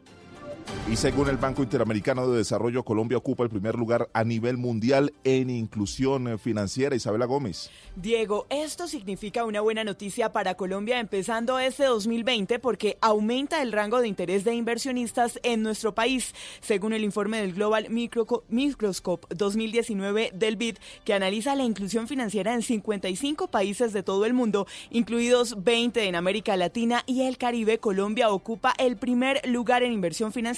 [0.90, 5.14] Y según el Banco Interamericano de Desarrollo, Colombia ocupa el primer lugar a nivel mundial
[5.26, 6.96] en inclusión eh, financiera.
[6.96, 7.70] Isabela Gómez.
[7.96, 14.00] Diego, esto significa una buena noticia para Colombia empezando este 2020 porque aumenta el rango
[14.00, 20.32] de interés de inversionistas en nuestro país, según el informe del Global Micro- Microscope 2019
[20.34, 25.64] del BID, que analiza la inclusión financiera en 55 países de todo el mundo, incluidos
[25.64, 27.80] 20 en América Latina y el Caribe.
[27.80, 30.57] Colombia ocupa el primer lugar en inversión financiera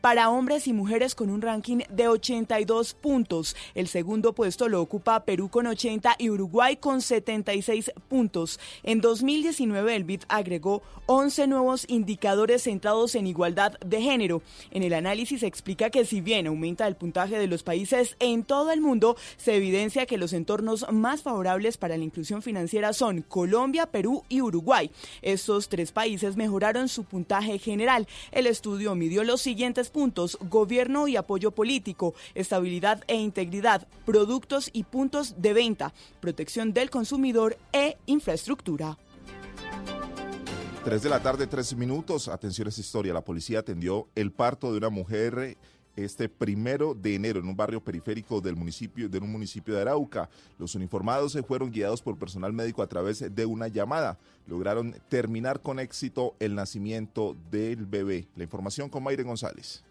[0.00, 3.54] para hombres y mujeres con un ranking de 82 puntos.
[3.74, 8.58] El segundo puesto lo ocupa Perú con 80 y Uruguay con 76 puntos.
[8.82, 14.42] En 2019 el BID agregó 11 nuevos indicadores centrados en igualdad de género.
[14.72, 18.42] En el análisis se explica que si bien aumenta el puntaje de los países en
[18.42, 23.22] todo el mundo, se evidencia que los entornos más favorables para la inclusión financiera son
[23.22, 24.90] Colombia, Perú y Uruguay.
[25.22, 28.08] Estos tres países mejoraron su puntaje general.
[28.32, 34.84] El estudio midió los siguientes puntos, gobierno y apoyo político, estabilidad e integridad, productos y
[34.84, 38.98] puntos de venta, protección del consumidor e infraestructura.
[40.86, 42.28] 3 de la tarde, 3 minutos.
[42.28, 43.12] Atención historia.
[43.12, 45.56] La policía atendió el parto de una mujer
[45.96, 50.28] este primero de enero en un barrio periférico del municipio, de un municipio de Arauca.
[50.58, 54.18] Los uniformados se fueron guiados por personal médico a través de una llamada.
[54.46, 58.28] Lograron terminar con éxito el nacimiento del bebé.
[58.36, 59.82] La información con Mayre González.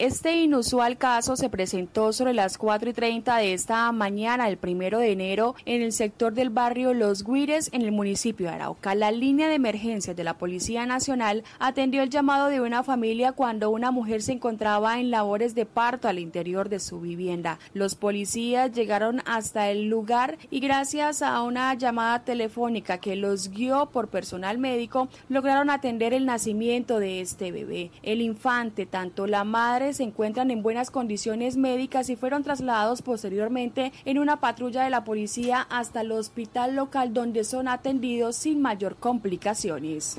[0.00, 4.98] Este inusual caso se presentó sobre las 4 y 30 de esta mañana, el primero
[4.98, 8.94] de enero, en el sector del barrio Los Guires, en el municipio de Arauca.
[8.94, 13.68] La línea de emergencias de la Policía Nacional atendió el llamado de una familia cuando
[13.68, 17.58] una mujer se encontraba en labores de parto al interior de su vivienda.
[17.74, 23.90] Los policías llegaron hasta el lugar y gracias a una llamada telefónica que los guió
[23.90, 27.90] por personal médico, lograron atender el nacimiento de este bebé.
[28.02, 33.92] El infante, tanto la madre se encuentran en buenas condiciones médicas y fueron trasladados posteriormente
[34.04, 38.96] en una patrulla de la policía hasta el hospital local donde son atendidos sin mayor
[38.96, 40.18] complicaciones.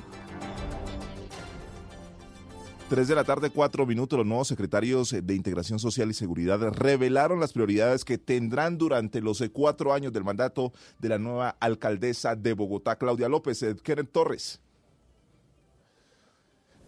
[2.91, 7.39] 3 de la tarde, 4 minutos, los nuevos secretarios de Integración Social y Seguridad revelaron
[7.39, 12.51] las prioridades que tendrán durante los cuatro años del mandato de la nueva alcaldesa de
[12.51, 13.65] Bogotá, Claudia López.
[13.81, 14.59] Keren Torres.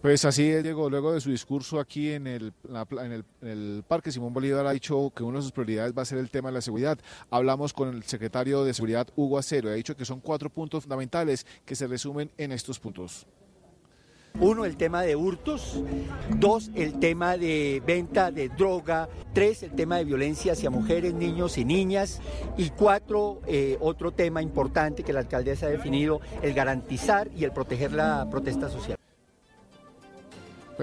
[0.04, 3.84] Pues así llegó luego de su discurso aquí en el, la- en, el, en el
[3.88, 6.50] Parque Simón Bolívar ha dicho que una de sus prioridades va a ser el tema
[6.50, 7.00] de la seguridad.
[7.32, 10.84] Hablamos con el secretario de Seguridad Hugo Acero y ha dicho que son cuatro puntos
[10.84, 13.26] fundamentales que se resumen en estos puntos.
[14.42, 15.82] Uno, el tema de hurtos.
[16.38, 19.08] Dos, el tema de venta de droga.
[19.32, 22.20] Tres, el tema de violencia hacia mujeres, niños y niñas.
[22.58, 27.54] Y cuatro, eh, otro tema importante que la alcaldesa ha definido, el garantizar y el
[27.54, 28.98] proteger la protesta social.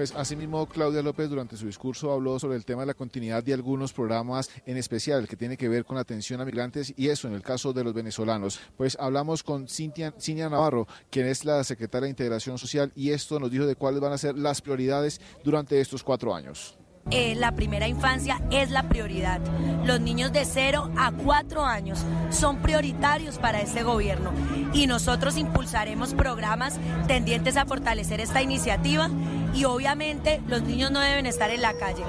[0.01, 3.53] Pues asimismo, Claudia López durante su discurso habló sobre el tema de la continuidad de
[3.53, 7.27] algunos programas, en especial el que tiene que ver con atención a migrantes y eso
[7.27, 8.59] en el caso de los venezolanos.
[8.77, 10.11] Pues hablamos con Cintia,
[10.49, 14.11] Navarro, quien es la secretaria de Integración Social, y esto nos dijo de cuáles van
[14.11, 16.79] a ser las prioridades durante estos cuatro años.
[17.09, 19.39] Eh, la primera infancia es la prioridad.
[19.85, 21.99] Los niños de 0 a 4 años
[22.29, 24.31] son prioritarios para este gobierno
[24.73, 29.09] y nosotros impulsaremos programas tendientes a fortalecer esta iniciativa
[29.53, 32.03] y obviamente los niños no deben estar en la calle.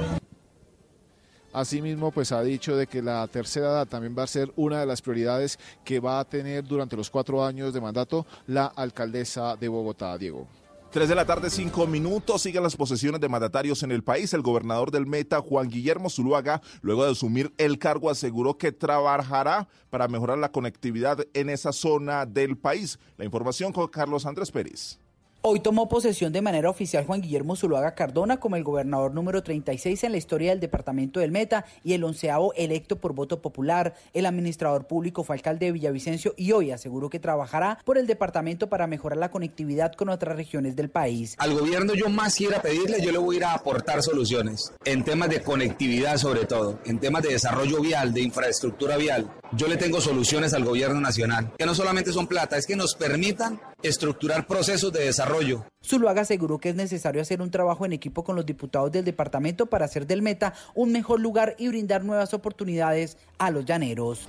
[1.53, 4.87] Asimismo, pues ha dicho de que la tercera edad también va a ser una de
[4.87, 9.69] las prioridades que va a tener durante los cuatro años de mandato la alcaldesa de
[9.69, 10.49] Bogotá, Diego.
[10.93, 12.43] 3 de la tarde, 5 minutos.
[12.43, 14.35] Siguen las posesiones de mandatarios en el país.
[14.35, 19.69] El gobernador del Meta, Juan Guillermo Zuluaga, luego de asumir el cargo, aseguró que trabajará
[19.89, 22.99] para mejorar la conectividad en esa zona del país.
[23.17, 25.02] La información con Carlos Andrés Pérez.
[25.45, 30.05] Hoy tomó posesión de manera oficial Juan Guillermo Zuluaga Cardona como el gobernador número 36
[30.05, 33.93] en la historia del departamento del Meta y el onceavo electo por voto popular.
[34.13, 38.69] El administrador público fue alcalde de Villavicencio y hoy aseguró que trabajará por el departamento
[38.69, 41.35] para mejorar la conectividad con otras regiones del país.
[41.39, 45.03] Al gobierno yo más quiera pedirle, yo le voy a ir a aportar soluciones en
[45.03, 49.29] temas de conectividad sobre todo, en temas de desarrollo vial, de infraestructura vial.
[49.55, 52.95] Yo le tengo soluciones al gobierno nacional, que no solamente son plata, es que nos
[52.95, 55.67] permitan estructurar procesos de desarrollo.
[55.85, 59.67] Zuluaga aseguró que es necesario hacer un trabajo en equipo con los diputados del departamento
[59.67, 64.27] para hacer del Meta un mejor lugar y brindar nuevas oportunidades a los llaneros.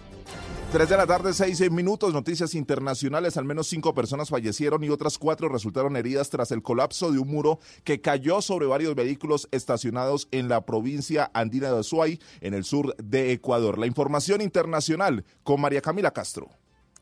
[0.73, 2.15] 3 de la tarde, 6 minutos.
[2.15, 3.37] Noticias internacionales.
[3.37, 7.27] Al menos cinco personas fallecieron y otras cuatro resultaron heridas tras el colapso de un
[7.27, 12.63] muro que cayó sobre varios vehículos estacionados en la provincia andina de Azuay, en el
[12.63, 13.77] sur de Ecuador.
[13.77, 16.49] La información internacional con María Camila Castro.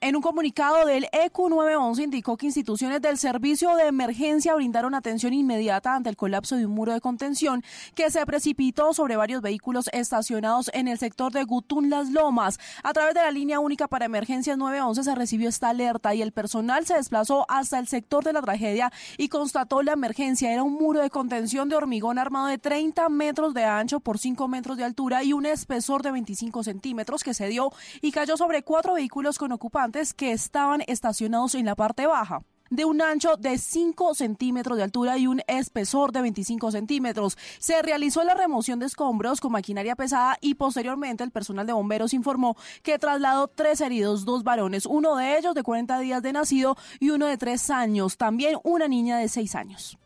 [0.03, 4.95] En un comunicado del E EQ 911 indicó que instituciones del servicio de emergencia brindaron
[4.95, 9.43] atención inmediata ante el colapso de un muro de contención que se precipitó sobre varios
[9.43, 12.59] vehículos estacionados en el sector de Gutún Las Lomas.
[12.81, 16.31] A través de la línea única para emergencias 911 se recibió esta alerta y el
[16.31, 20.51] personal se desplazó hasta el sector de la tragedia y constató la emergencia.
[20.51, 24.47] Era un muro de contención de hormigón armado de 30 metros de ancho por 5
[24.47, 27.71] metros de altura y un espesor de 25 centímetros que se dio
[28.01, 32.85] y cayó sobre cuatro vehículos con ocupantes que estaban estacionados en la parte baja de
[32.85, 37.37] un ancho de 5 centímetros de altura y un espesor de 25 centímetros.
[37.59, 42.13] Se realizó la remoción de escombros con maquinaria pesada y posteriormente el personal de bomberos
[42.13, 46.77] informó que trasladó tres heridos, dos varones, uno de ellos de 40 días de nacido
[46.99, 49.97] y uno de 3 años, también una niña de 6 años.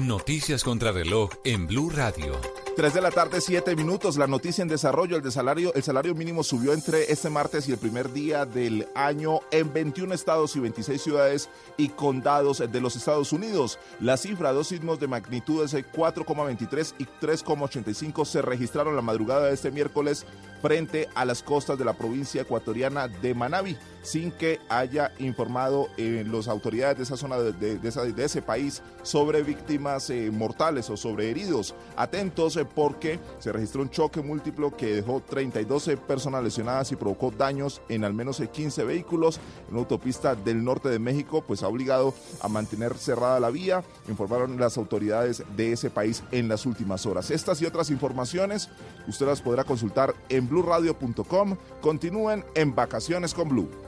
[0.00, 2.40] Noticias contra reloj en Blue Radio.
[2.78, 4.16] 3 de la tarde, 7 minutos.
[4.18, 5.16] La noticia en desarrollo.
[5.16, 8.86] El, de salario, el salario mínimo subió entre este martes y el primer día del
[8.94, 13.80] año en 21 estados y 26 ciudades y condados de los Estados Unidos.
[13.98, 19.54] La cifra, dos sismos de magnitudes de 4,23 y 3,85 se registraron la madrugada de
[19.54, 20.24] este miércoles
[20.60, 26.24] frente a las costas de la provincia ecuatoriana de Manabí, sin que haya informado eh,
[26.26, 31.74] las autoridades de esa zona de, ese país sobre víctimas eh, mortales o sobre heridos.
[31.96, 37.30] Atentos eh, porque se registró un choque múltiplo que dejó 32 personas lesionadas y provocó
[37.30, 39.40] daños en al menos eh, 15 vehículos.
[39.68, 43.82] En la autopista del norte de México, pues ha obligado a mantener cerrada la vía,
[44.08, 47.30] informaron las autoridades de ese país en las últimas horas.
[47.30, 48.68] Estas y otras informaciones
[49.06, 51.56] usted las podrá consultar en blurradio.com.
[51.80, 53.87] Continúen en vacaciones con Blue.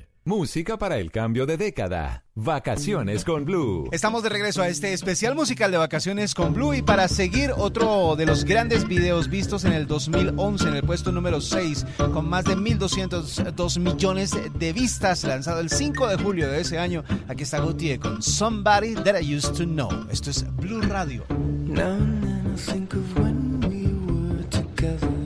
[0.23, 2.25] Música para el cambio de década.
[2.35, 3.89] Vacaciones con Blue.
[3.91, 8.15] Estamos de regreso a este especial musical de vacaciones con Blue y para seguir otro
[8.15, 12.45] de los grandes videos vistos en el 2011 en el puesto número 6 con más
[12.45, 17.03] de 1.202 millones de vistas lanzado el 5 de julio de ese año.
[17.27, 19.89] Aquí está Gautier con Somebody That I Used to Know.
[20.11, 21.25] Esto es Blue Radio.
[21.65, 25.20] Now and then I think of when we were together.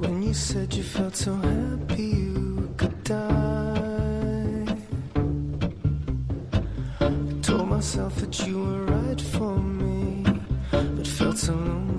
[0.00, 4.76] When you said you felt so happy you could die.
[7.00, 7.10] I
[7.40, 10.24] told myself that you were right for me,
[10.70, 11.93] but felt so lonely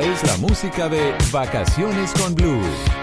[0.00, 2.95] Es la música de Vacaciones con Blues.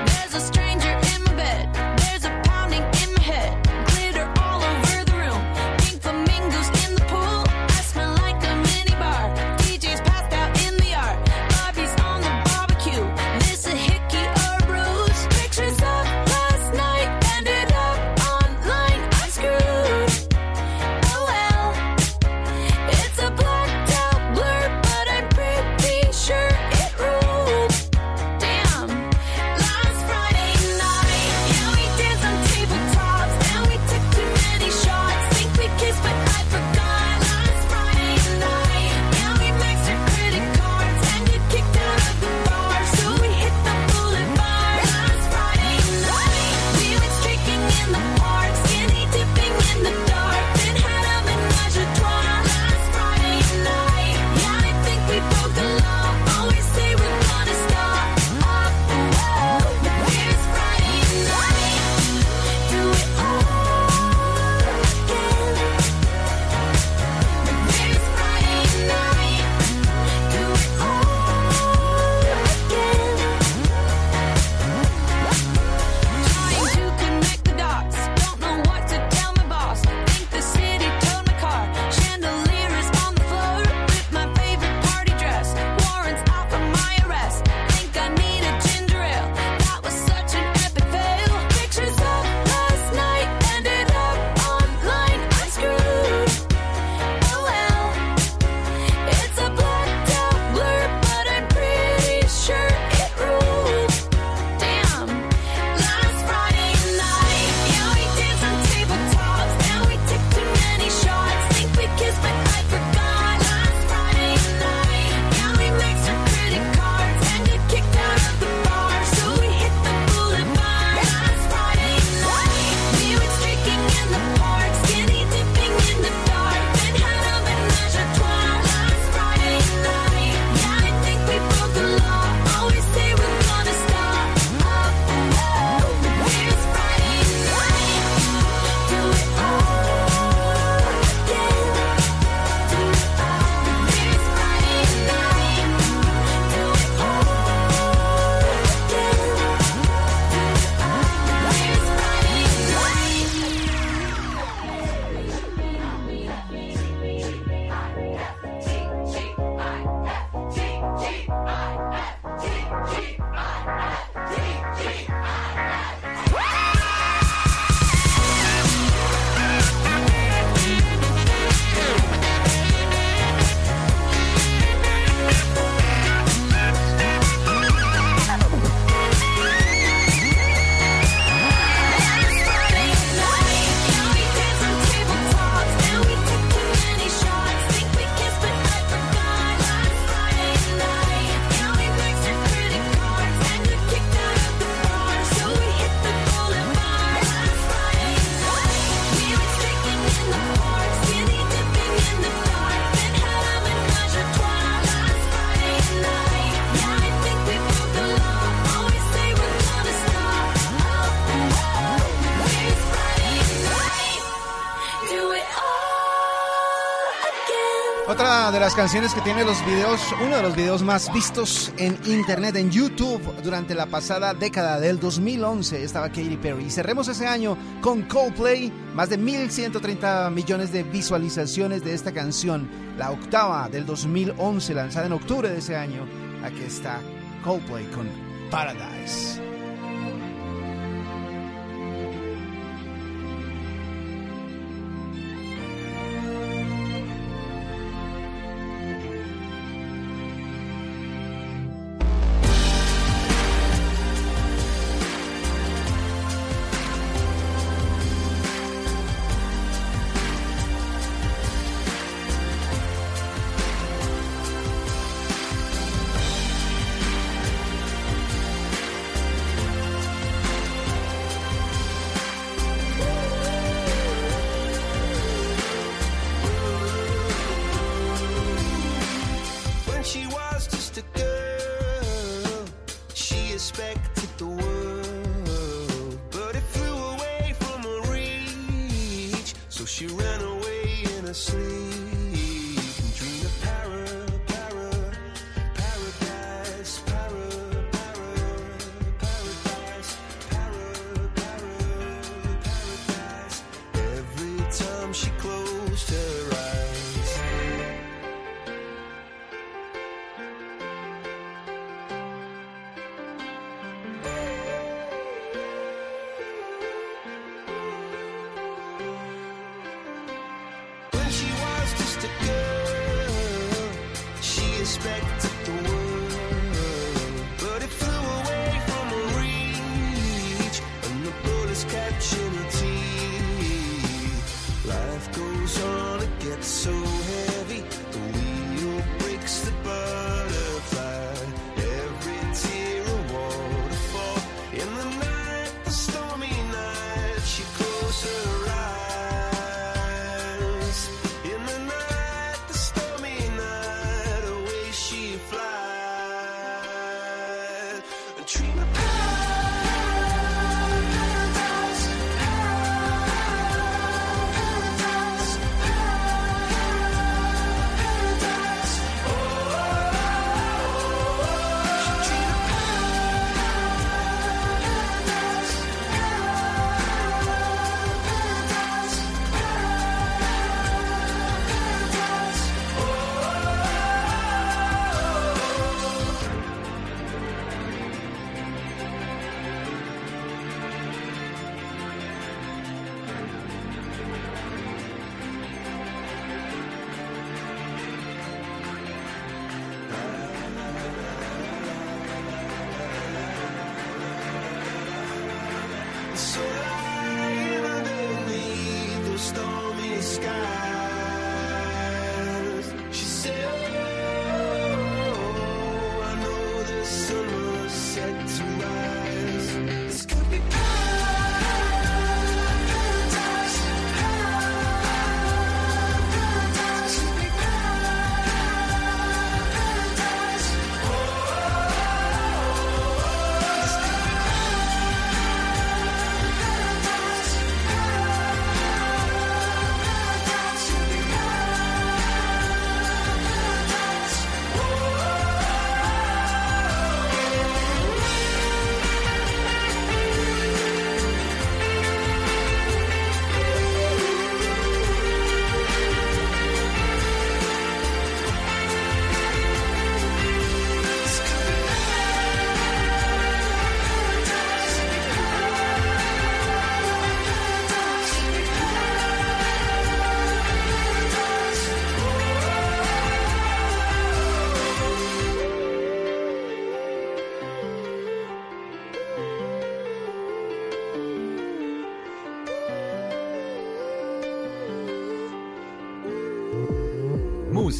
[218.63, 222.71] las canciones que tiene los videos, uno de los videos más vistos en internet, en
[222.71, 226.67] YouTube, durante la pasada década del 2011, estaba Katy Perry.
[226.67, 232.69] Y cerremos ese año con Coldplay, más de 1.130 millones de visualizaciones de esta canción,
[232.97, 236.07] la octava del 2011, lanzada en octubre de ese año.
[236.41, 237.01] Aquí está
[237.43, 238.07] Coldplay con
[238.49, 238.92] Paradise.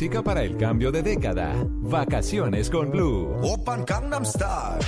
[0.03, 1.53] música para el cambio de década.
[1.65, 3.37] Vacaciones con Blue.
[3.41, 4.83] Open Gangnam Style.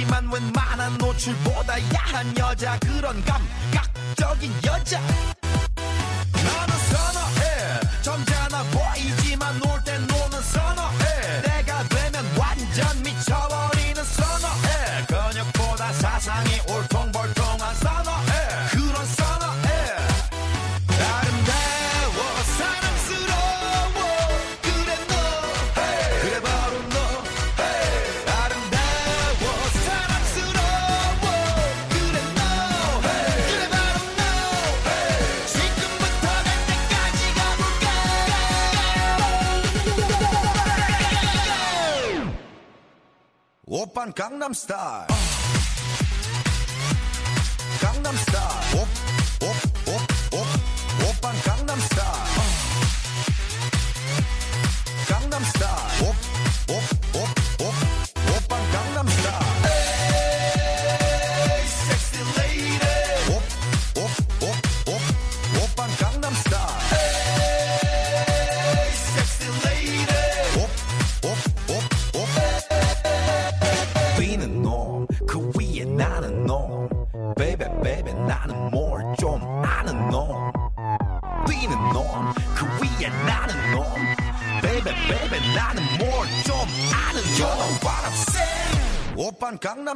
[0.00, 4.98] 하지만 웬만한 노출보다 야한 여자 그런 감각적인 여자.
[44.52, 45.09] Star.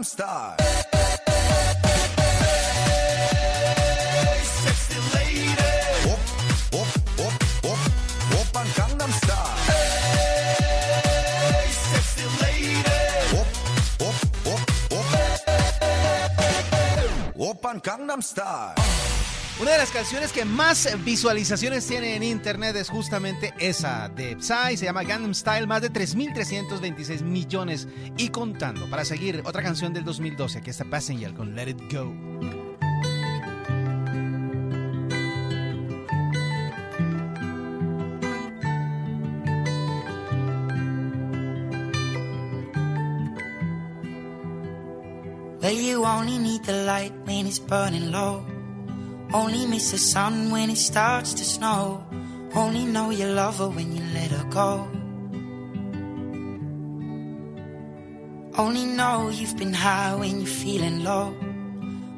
[0.05, 0.35] 일
[19.60, 24.76] Una de las canciones que más visualizaciones tiene en internet es justamente esa de Psy,
[24.76, 28.88] se llama Gangnam Style, más de 3.326 millones y contando.
[28.88, 32.14] Para seguir, otra canción del 2012 que está Passenger con Let It Go.
[45.64, 48.44] Well, you only need the light when it's burning low.
[49.32, 52.04] Only miss the sun when it starts to snow.
[52.54, 54.93] Only know you love her when you let her go.
[58.56, 61.35] Only know you've been high when you're feeling low.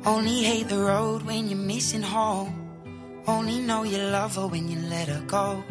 [0.04, 2.52] Only hate the road when you're missing home.
[3.26, 5.64] Only know you love her when you let her go.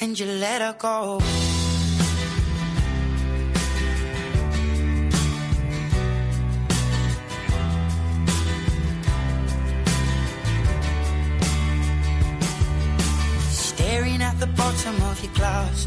[0.00, 1.20] And you let her go.
[13.50, 15.86] Staring at the bottom of your glass,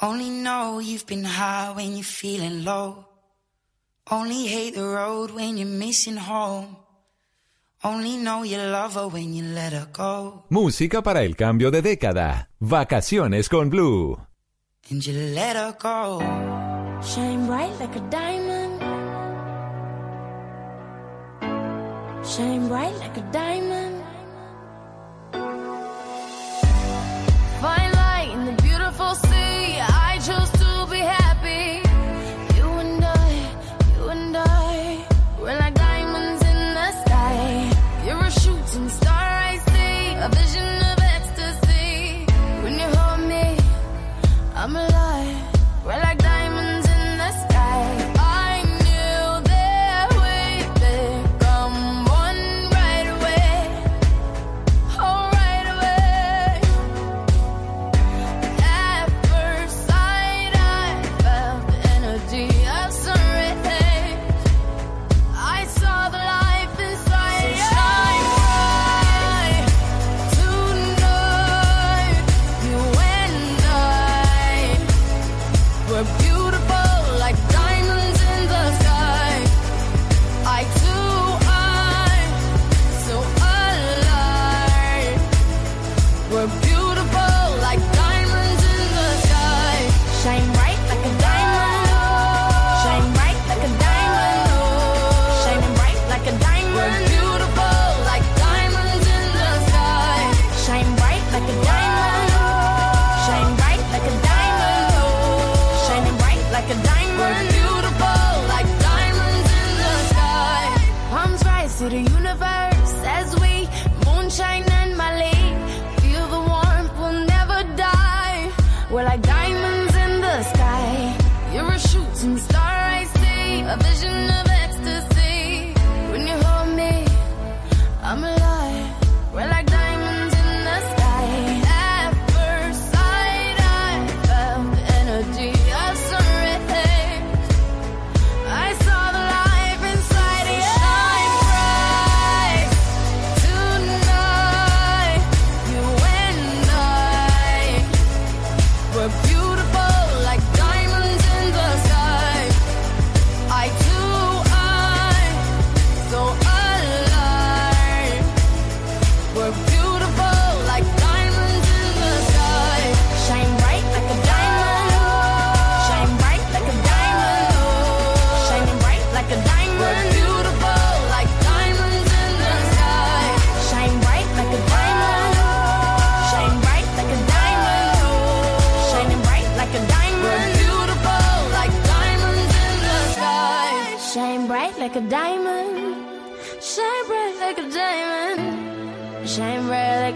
[0.00, 3.04] Only know you've been high when you're feeling low.
[4.08, 6.76] Only hate the road when you're missing home.
[7.82, 10.44] Only know you love her when you let her go.
[10.50, 12.48] Música para el cambio de década.
[12.60, 14.16] Vacaciones con Blue.
[14.88, 16.20] And you let her go.
[17.02, 18.80] Shine bright like a diamond.
[22.24, 24.02] Shine bright like a diamond.
[27.60, 27.97] Fine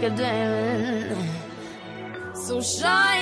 [0.03, 1.29] a diamond.
[2.35, 3.12] So shine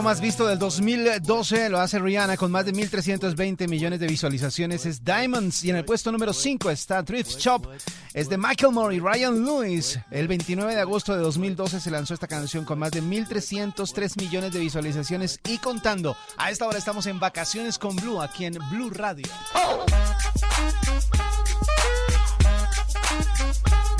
[0.00, 4.86] video más visto del 2012 lo hace Rihanna con más de 1.320 millones de visualizaciones.
[4.86, 5.62] Es Diamonds.
[5.64, 7.66] Y en el puesto número 5 está Thrift Shop.
[8.14, 9.98] Es de Michael Moore y Ryan Lewis.
[10.10, 14.52] El 29 de agosto de 2012 se lanzó esta canción con más de 1.303 millones
[14.52, 16.16] de visualizaciones y contando.
[16.38, 19.26] A esta hora estamos en vacaciones con Blue aquí en Blue Radio.
[23.70, 23.99] I'm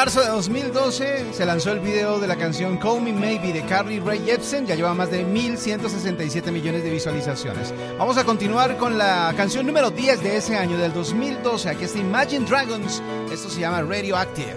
[0.00, 4.00] marzo de 2012 se lanzó el video de la canción Call Me Maybe de Carly
[4.00, 4.66] Ray Jepsen.
[4.66, 7.74] Ya lleva más de 1.167 millones de visualizaciones.
[7.98, 11.68] Vamos a continuar con la canción número 10 de ese año, del 2012.
[11.68, 13.02] Aquí está Imagine Dragons.
[13.30, 14.56] Esto se llama Radioactive.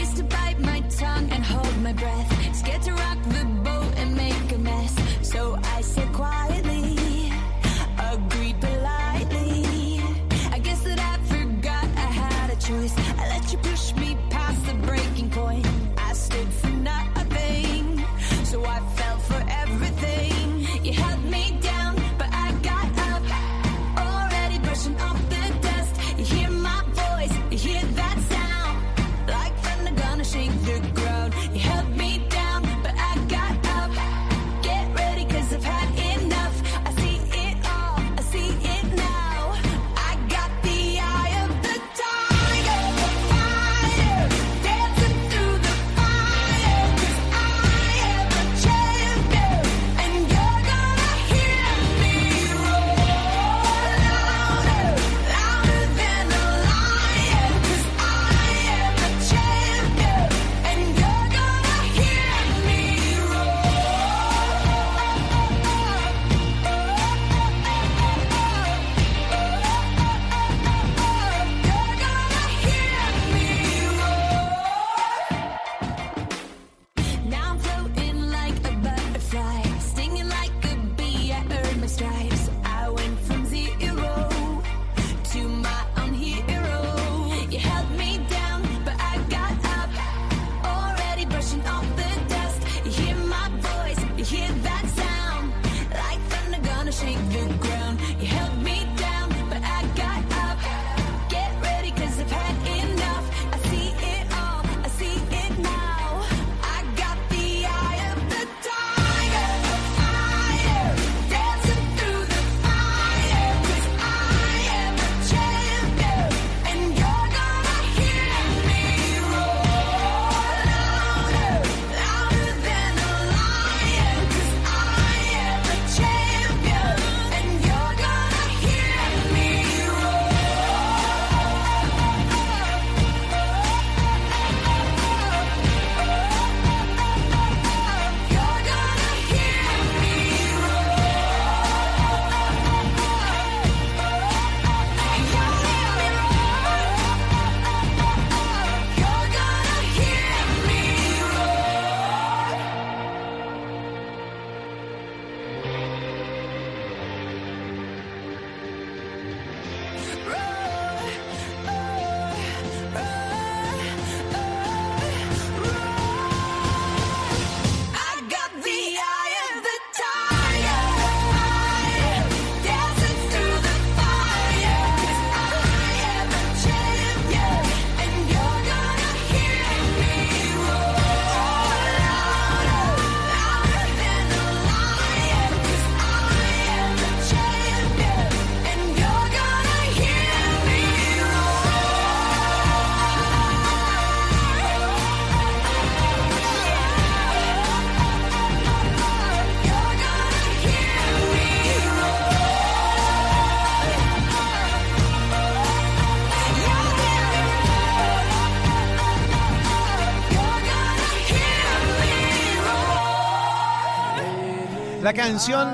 [215.11, 215.67] La canción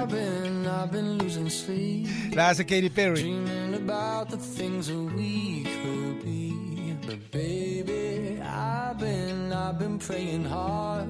[0.65, 2.07] I've been losing sleep.
[2.33, 3.21] la hace Katy Perry.
[3.21, 6.97] Dreaming about the things that we could be.
[7.05, 11.07] But baby, I've been, I've been praying hard.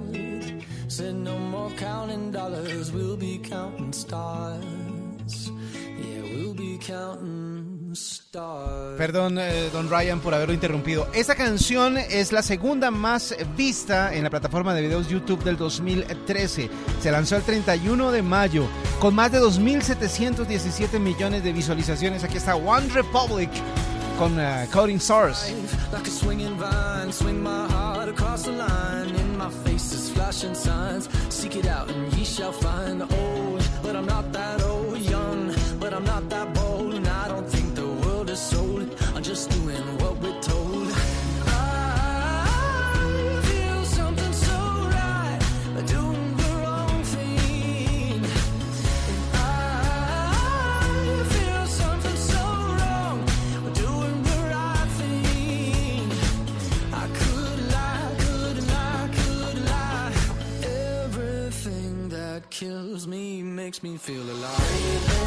[0.89, 5.49] Said no more counting dollars, we'll be counting stars.
[5.97, 8.76] Yeah, we'll be counting stars.
[8.97, 11.07] Perdón, eh, don Ryan, por haberlo interrumpido.
[11.13, 16.69] Esta canción es la segunda más vista en la plataforma de videos YouTube del 2013.
[16.99, 18.65] Se lanzó el 31 de mayo
[18.99, 22.23] con más de 2.717 millones de visualizaciones.
[22.23, 23.51] Aquí está One Republic
[24.17, 24.99] con eh, Coding.
[33.11, 34.97] Old, but I'm not that old.
[34.97, 36.96] Young, but I'm not that bold.
[38.39, 40.93] I'm just doing what we're told.
[41.47, 44.57] I feel something so
[44.93, 45.39] right,
[45.87, 48.23] doing the wrong thing.
[49.33, 49.35] I
[51.33, 52.43] feel something so
[52.77, 53.25] wrong,
[53.73, 56.11] doing the right thing.
[56.93, 60.13] I could lie, could lie, could lie.
[61.03, 65.26] Everything that kills me makes me feel alive.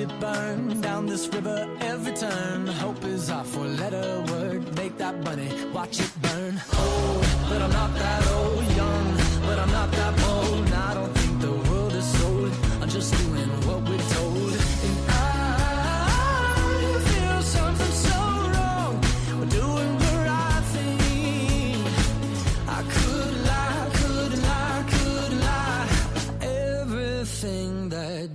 [0.00, 2.66] It burn down this river every turn.
[2.66, 4.74] Hope is our four letter word.
[4.76, 6.54] Make that money, watch it burn.
[6.78, 8.64] Old, but I'm not that old.
[8.80, 9.16] Young,
[9.46, 10.72] but I'm not that bold.
[10.72, 11.09] I don't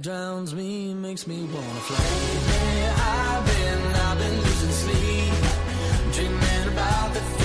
[0.05, 1.97] drowns me makes me wanna fly.
[2.95, 7.44] I've been, I've been losing sleep, dreaming about the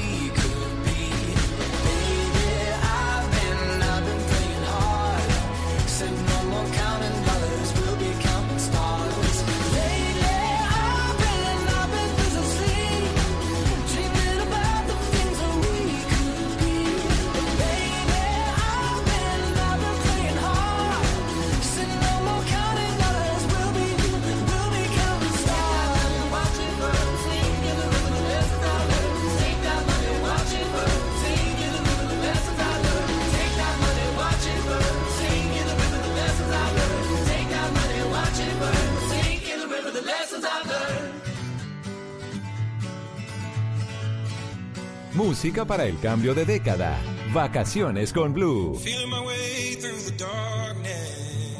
[45.23, 46.99] Música para el cambio de década.
[47.31, 48.73] Vacaciones con Blue.
[48.73, 51.59] Feeling my way through the darkness.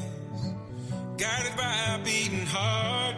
[1.15, 3.15] Guided by a beating heart.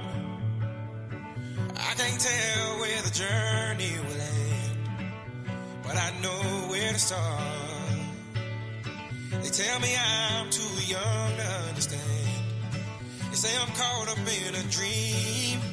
[1.77, 5.13] I can't tell where the journey will end.
[5.81, 7.39] But I know where to start.
[9.43, 12.01] They tell me I'm too young to understand.
[13.29, 15.72] They say I'm caught up in a dream.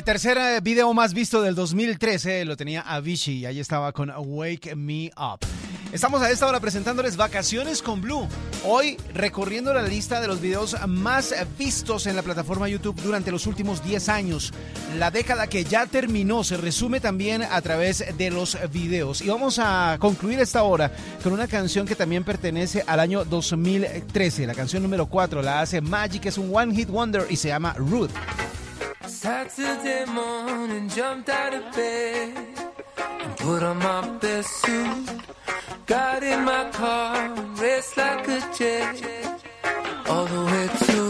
[0.00, 3.92] El eh, tercer eh, video más visto del 2013 lo tenía Avicii y ahí estaba
[3.92, 5.40] con Wake Me Up.
[5.92, 8.26] Estamos a esta hora presentándoles Vacaciones con Blue.
[8.64, 13.46] Hoy recorriendo la lista de los videos más vistos en la plataforma YouTube durante los
[13.46, 14.54] últimos 10 años.
[14.96, 19.20] La década que ya terminó se resume también a través de los videos.
[19.20, 20.90] Y vamos a concluir esta hora
[21.22, 24.46] con una canción que también pertenece al año 2013.
[24.46, 27.74] La canción número 4 la hace Magic, es un One Hit Wonder y se llama
[27.74, 28.14] Rude.
[29.22, 32.38] Saturday morning, jumped out of bed
[33.20, 35.10] and put on my best suit.
[35.84, 37.28] Got in my car,
[37.60, 39.42] raced like a jet
[40.08, 41.09] all the way to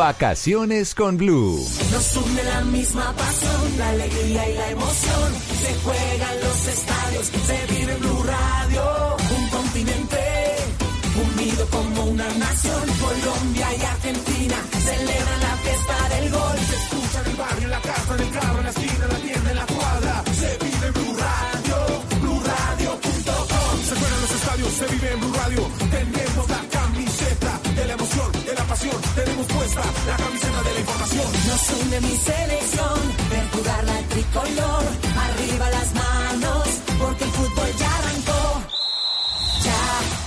[0.00, 1.62] Vacaciones con Blue.
[1.92, 5.28] Nos une la misma pasión, la alegría y la emoción.
[5.60, 9.16] Se juegan los estadios, se vive Blue Radio.
[9.36, 10.20] Un continente
[11.20, 12.82] unido como una nación.
[12.98, 14.56] Colombia y Argentina
[14.88, 16.58] celebran la fiesta del gol.
[16.70, 19.12] Se escucha en el barrio, en la casa, en el carro, en la esquina, en
[19.12, 20.24] la tienda, en la cuadra.
[20.40, 21.76] Se vive Blue Radio,
[22.22, 23.74] BlueRadio.com.
[23.86, 25.70] Se juegan los estadios, se vive en Blue Radio.
[25.90, 26.29] Tenemos
[29.76, 31.26] La camiseta de la información.
[31.46, 32.98] Nos une mi selección,
[33.30, 34.84] ver jugar la tricolor,
[35.26, 36.68] arriba las manos,
[36.98, 38.62] porque el fútbol ya arrancó.
[39.66, 39.82] Ya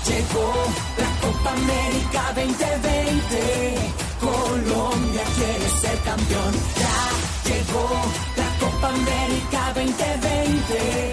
[0.08, 0.54] llegó
[0.98, 3.76] la Copa América 2020,
[4.22, 6.54] Colombia quiere ser campeón.
[6.82, 7.00] Ya
[7.50, 7.90] llegó
[8.38, 11.13] la Copa América 2020.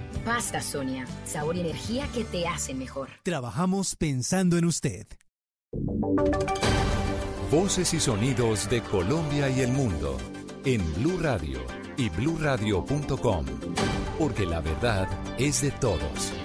[0.25, 3.09] Pasta Sonia, sabor y energía que te hacen mejor.
[3.23, 5.07] Trabajamos pensando en usted.
[7.51, 10.17] Voces y sonidos de Colombia y el mundo
[10.65, 11.59] en Blue Radio
[11.97, 13.45] y bluradio.com,
[14.17, 15.07] porque la verdad
[15.37, 16.40] es de todos.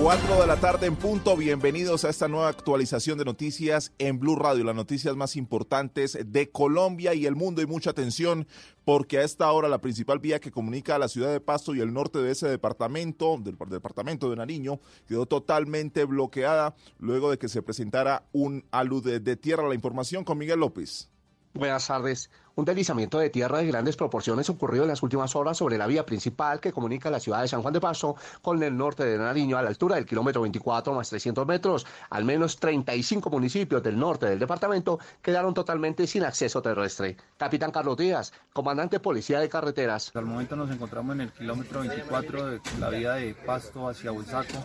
[0.00, 4.36] 4 de la tarde en punto, bienvenidos a esta nueva actualización de noticias en Blue
[4.36, 8.46] Radio, las noticias más importantes de Colombia y el mundo y mucha atención
[8.84, 11.80] porque a esta hora la principal vía que comunica a la ciudad de Pasto y
[11.80, 17.48] el norte de ese departamento, del departamento de Nariño, quedó totalmente bloqueada luego de que
[17.48, 19.66] se presentara un alud de, tierra.
[19.66, 21.10] La información con Miguel López.
[21.54, 22.30] Buenas tardes.
[22.58, 26.04] Un deslizamiento de tierra de grandes proporciones ocurrió en las últimas horas sobre la vía
[26.04, 29.56] principal que comunica la ciudad de San Juan de Paso con el norte de Nariño
[29.56, 31.86] a la altura del kilómetro 24 más 300 metros.
[32.10, 37.16] Al menos 35 municipios del norte del departamento quedaron totalmente sin acceso terrestre.
[37.36, 40.10] Capitán Carlos Díaz, comandante policía de carreteras.
[40.16, 44.64] Al momento nos encontramos en el kilómetro 24 de la vía de Pasto hacia Huizaco,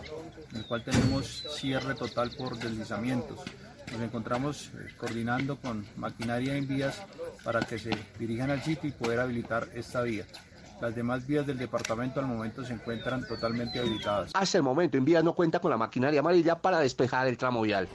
[0.50, 3.38] en el cual tenemos cierre total por deslizamientos.
[3.92, 7.02] Nos encontramos eh, coordinando con maquinaria en vías
[7.44, 10.26] para que se dirijan al sitio y poder habilitar esta vía.
[10.80, 14.32] Las demás vías del departamento al momento se encuentran totalmente habilitadas.
[14.34, 17.62] Hasta el momento, en vías no cuenta con la maquinaria amarilla para despejar el tramo
[17.62, 17.88] vial.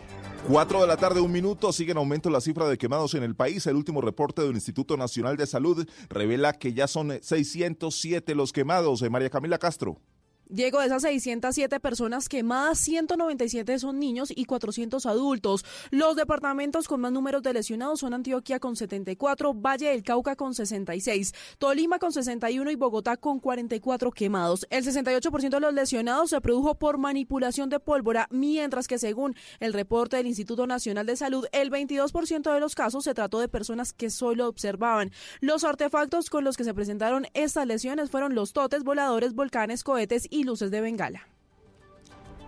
[0.47, 3.35] 4 de la tarde, un minuto, sigue en aumento la cifra de quemados en el
[3.35, 3.67] país.
[3.67, 9.01] El último reporte del Instituto Nacional de Salud revela que ya son 607 los quemados.
[9.01, 9.99] Eh, María Camila Castro.
[10.51, 15.63] Diego, de esas 607 personas quemadas, 197 son niños y 400 adultos.
[15.91, 20.55] Los departamentos con más números de lesionados son Antioquia con 74, Valle del Cauca con
[20.55, 24.65] 66, Tolima con 61 y Bogotá con 44 quemados.
[24.71, 29.73] El 68% de los lesionados se produjo por manipulación de pólvora, mientras que según el
[29.73, 33.93] reporte del Instituto Nacional de Salud, el 22% de los casos se trató de personas
[33.93, 35.11] que solo observaban.
[35.41, 40.25] Los artefactos con los que se presentaron estas lesiones fueron los totes, voladores, volcanes, cohetes
[40.31, 41.27] y luces de bengala.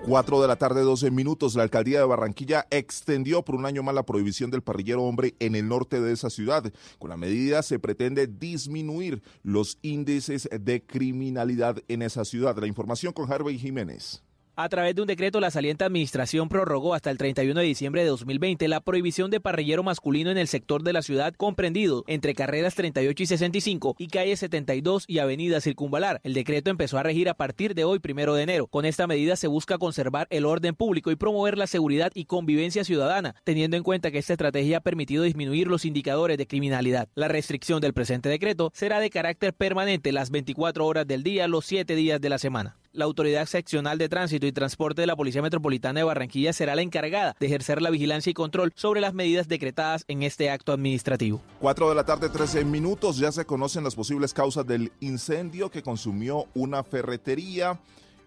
[0.04, 1.54] 4 de la tarde, 12 minutos.
[1.54, 5.56] La alcaldía de Barranquilla extendió por un año más la prohibición del parrillero hombre en
[5.56, 6.74] el norte de esa ciudad.
[6.98, 12.58] Con la medida se pretende disminuir los índices de criminalidad en esa ciudad.
[12.58, 14.24] La información con Harvey Jiménez.
[14.64, 18.10] A través de un decreto, la saliente administración prorrogó hasta el 31 de diciembre de
[18.10, 22.76] 2020 la prohibición de parrillero masculino en el sector de la ciudad comprendido entre carreras
[22.76, 26.22] 38 y 65 y calle 72 y avenida Circunvalar.
[26.24, 28.68] El decreto empezó a regir a partir de hoy, primero de enero.
[28.68, 32.84] Con esta medida se busca conservar el orden público y promover la seguridad y convivencia
[32.84, 37.10] ciudadana, teniendo en cuenta que esta estrategia ha permitido disminuir los indicadores de criminalidad.
[37.16, 41.66] La restricción del presente decreto será de carácter permanente las 24 horas del día, los
[41.66, 42.78] 7 días de la semana.
[42.94, 46.82] La Autoridad Seccional de Tránsito y Transporte de la Policía Metropolitana de Barranquilla será la
[46.82, 51.42] encargada de ejercer la vigilancia y control sobre las medidas decretadas en este acto administrativo.
[51.62, 53.18] 4 de la tarde, 13 minutos.
[53.18, 57.80] Ya se conocen las posibles causas del incendio que consumió una ferretería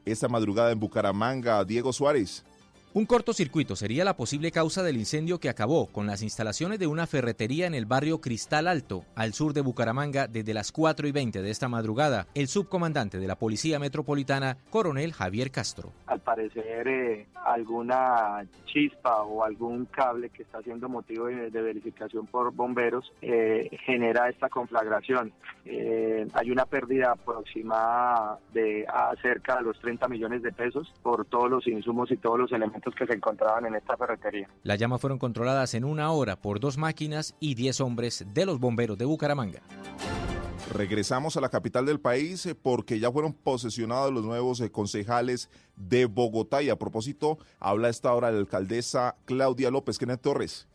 [0.07, 1.62] esta madrugada en Bucaramanga.
[1.66, 2.43] Diego Suárez.
[2.96, 7.08] Un cortocircuito sería la posible causa del incendio que acabó con las instalaciones de una
[7.08, 11.42] ferretería en el barrio Cristal Alto, al sur de Bucaramanga, desde las 4 y 20
[11.42, 12.28] de esta madrugada.
[12.34, 15.92] El subcomandante de la Policía Metropolitana, coronel Javier Castro.
[16.06, 22.52] Al parecer, eh, alguna chispa o algún cable que está siendo motivo de, verificación por
[22.52, 25.32] bomberos eh, genera esta conflagración.
[25.64, 28.86] Eh, hay una pérdida aproximada de
[29.22, 32.84] cerca de los 30 millones de pesos por todos los insumos y todos los elementos
[32.94, 34.48] que se encontraban en esta ferretería.
[34.62, 38.59] Las llamas fueron controladas en una hora por dos máquinas y 10 hombres de los
[38.59, 39.62] bomberos de Bucaramanga.
[40.73, 45.51] Regresamos a la capital del país eh, porque ya fueron posesionados los nuevos eh, concejales
[45.77, 50.66] de Bogotá y a propósito habla a esta hora la alcaldesa Claudia López Kenneth Torres.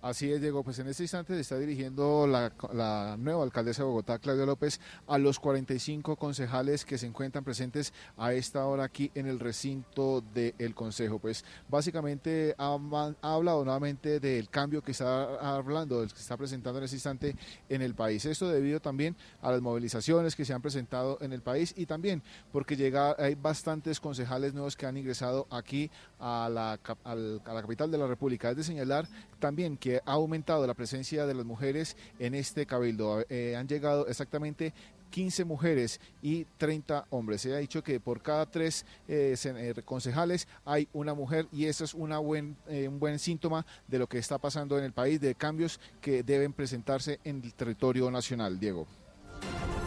[0.00, 0.62] Así es, Diego.
[0.62, 4.80] Pues en este instante se está dirigiendo la, la nueva alcaldesa de Bogotá, Claudia López,
[5.08, 10.20] a los 45 concejales que se encuentran presentes a esta hora aquí en el recinto
[10.32, 11.18] del Consejo.
[11.18, 12.78] Pues básicamente ha,
[13.22, 17.34] ha hablado nuevamente del cambio que está hablando, del que está presentando en este instante
[17.68, 18.24] en el país.
[18.24, 22.22] Esto debido también a las movilizaciones que se han presentado en el país y también
[22.52, 27.90] porque llega, hay bastantes concejales nuevos que han ingresado aquí a la, a la capital
[27.90, 28.50] de la República.
[28.50, 29.06] Es de señalar
[29.38, 33.24] también que ha aumentado la presencia de las mujeres en este cabildo.
[33.28, 34.72] Eh, han llegado exactamente
[35.10, 37.40] 15 mujeres y 30 hombres.
[37.40, 41.84] Se ha dicho que por cada tres eh, eh, concejales hay una mujer y eso
[41.84, 45.34] es una buen, un buen síntoma de lo que está pasando en el país, de
[45.34, 48.60] cambios que deben presentarse en el territorio nacional.
[48.60, 48.86] Diego.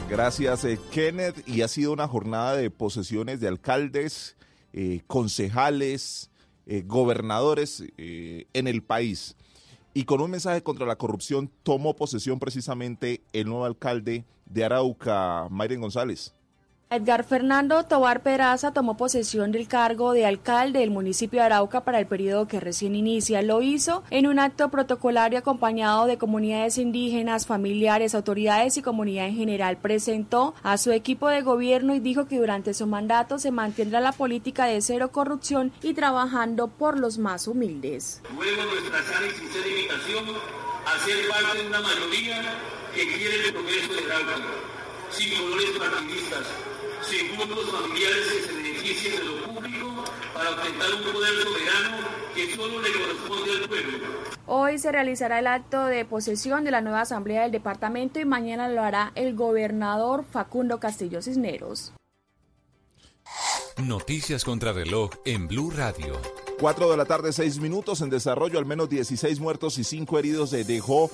[0.10, 1.48] Gracias, Kenneth.
[1.48, 4.36] Y ha sido una jornada de posesiones de alcaldes,
[4.73, 6.30] eh, concejales,
[6.65, 9.35] eh, gobernadores eh, en el país.
[9.93, 15.48] Y con un mensaje contra la corrupción tomó posesión precisamente el nuevo alcalde de Arauca,
[15.49, 16.34] Mayren González.
[16.93, 21.99] Edgar Fernando Tobar Peraza tomó posesión del cargo de alcalde del municipio de Arauca para
[21.99, 23.41] el periodo que recién inicia.
[23.41, 29.35] Lo hizo en un acto protocolario acompañado de comunidades indígenas, familiares, autoridades y comunidad en
[29.35, 29.77] general.
[29.77, 34.11] Presentó a su equipo de gobierno y dijo que durante su mandato se mantendrá la
[34.11, 38.22] política de cero corrupción y trabajando por los más humildes.
[38.35, 40.26] Luego nuestra y sincera invitación
[40.85, 42.41] a ser parte de una mayoría
[42.93, 44.35] que quiere el progreso de Arauca,
[45.09, 46.47] sin colores partidistas,
[47.10, 50.03] grupos familiares que se beneficien de lo público
[50.34, 51.98] para ostentar un poder soberano
[52.36, 54.07] que solo le corresponde al pueblo.
[54.45, 58.69] Hoy se realizará el acto de posesión de la nueva asamblea del departamento y mañana
[58.69, 61.94] lo hará el gobernador Facundo Castillo Cisneros.
[63.78, 66.19] Noticias contra reloj en Blue Radio.
[66.60, 70.52] 4 de la tarde, 6 minutos en desarrollo, al menos 16 muertos y 5 heridos
[70.52, 71.10] se dejó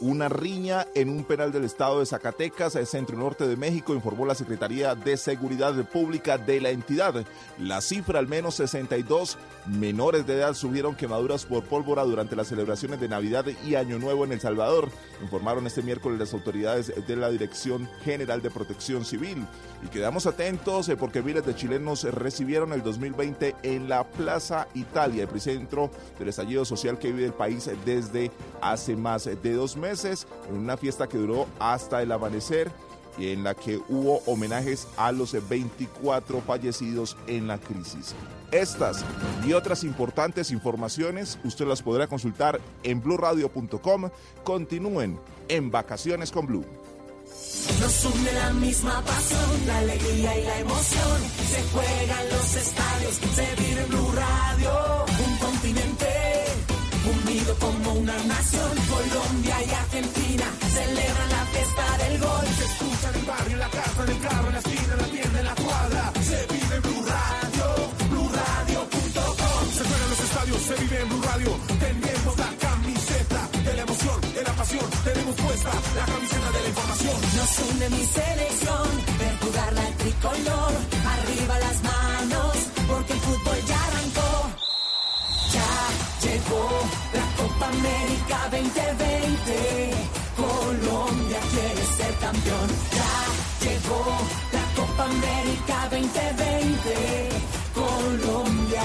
[0.00, 4.34] una riña en un penal del estado de Zacatecas, centro norte de México, informó la
[4.34, 7.24] Secretaría de Seguridad Pública de la entidad.
[7.58, 13.00] La cifra, al menos 62 menores de edad subieron quemaduras por pólvora durante las celebraciones
[13.00, 14.88] de Navidad y Año Nuevo en El Salvador,
[15.22, 19.46] informaron este miércoles las autoridades de la Dirección General de Protección Civil.
[19.84, 25.24] Y quedamos atentos eh, porque miles de chilenos recibieron el 2020 en la Plaza Italia,
[25.24, 30.56] epicentro del estallido social que vive el país desde hace más de dos meses, en
[30.56, 32.70] una fiesta que duró hasta el amanecer
[33.18, 38.14] y en la que hubo homenajes a los 24 fallecidos en la crisis.
[38.52, 39.04] Estas
[39.44, 44.10] y otras importantes informaciones usted las podrá consultar en blurradio.com.
[44.44, 45.18] Continúen
[45.48, 46.64] en Vacaciones con Blue.
[47.80, 51.20] Nos une la misma pasión, la alegría y la emoción.
[51.48, 55.04] Se juegan los estadios, se vive Blue Radio.
[55.26, 56.09] Un continente
[57.58, 58.70] como una nación.
[58.88, 62.46] Colombia y Argentina celebran la fiesta del gol.
[62.58, 64.98] Se escucha en el barrio, en la casa, en el carro, en la esquina, en
[64.98, 66.12] la tienda, en la cuadra.
[66.22, 67.66] Se vive en Blue Radio,
[68.10, 69.62] BlueRadio.com.
[69.76, 71.50] Se juegan los estadios, se vive en Blue Radio.
[71.80, 74.86] Tenemos la camiseta de la emoción, de la pasión.
[75.04, 77.16] Tenemos puesta la camiseta de la información.
[77.36, 78.88] Nos une mi selección,
[79.18, 80.72] ver jugar la tricolor.
[81.14, 82.54] Arriba las manos,
[82.88, 83.59] porque el fútbol
[87.60, 89.90] Copa América 2020.
[90.34, 92.68] Colombia quiere ser campeón.
[92.90, 94.02] Ya llegó
[94.50, 97.28] la Copa América 2020.
[97.74, 98.82] Colombia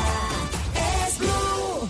[0.74, 1.90] es blue.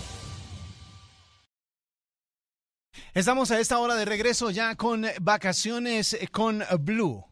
[3.14, 7.24] Estamos a esta hora de regreso ya con vacaciones con Blue.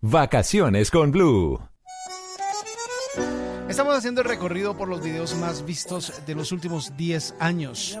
[0.00, 1.60] Vacaciones con Blue.
[3.74, 7.98] Estamos haciendo el recorrido por los videos más vistos de los últimos 10 años.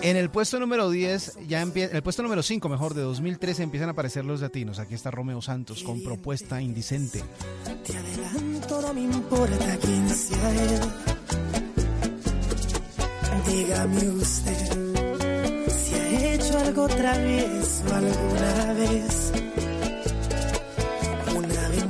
[0.00, 3.90] En el puesto número 10, ya empieza, el puesto número 5, mejor, de 2013 empiezan
[3.90, 4.78] a aparecer los latinos.
[4.78, 7.22] Aquí está Romeo Santos con Propuesta Indicente.
[7.84, 10.80] Te adelanto, no me importa quién sea él.
[13.46, 15.18] Dígame usted
[15.68, 19.32] si ha hecho algo otra vez o alguna vez.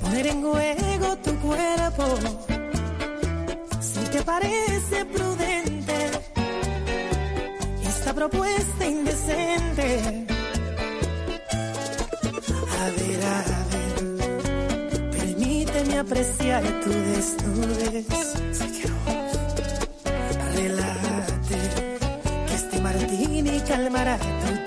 [0.00, 2.04] poner en juego tu cuerpo.
[3.80, 6.10] Si te parece prudente
[7.86, 10.26] esta propuesta indecente.
[12.80, 18.06] A ver, a ver, permíteme apreciar tu desnudez.
[20.54, 21.58] Relájate,
[22.46, 24.61] que este martini calmará tu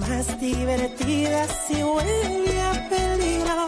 [0.00, 3.66] más divertidas si huele a peligro.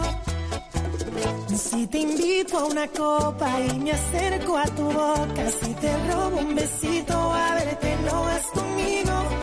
[1.55, 6.37] Si te invito a una copa y me acerco a tu boca, si te robo
[6.37, 9.42] un besito, a verte no vas conmigo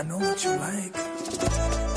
[0.00, 1.89] I know what you like.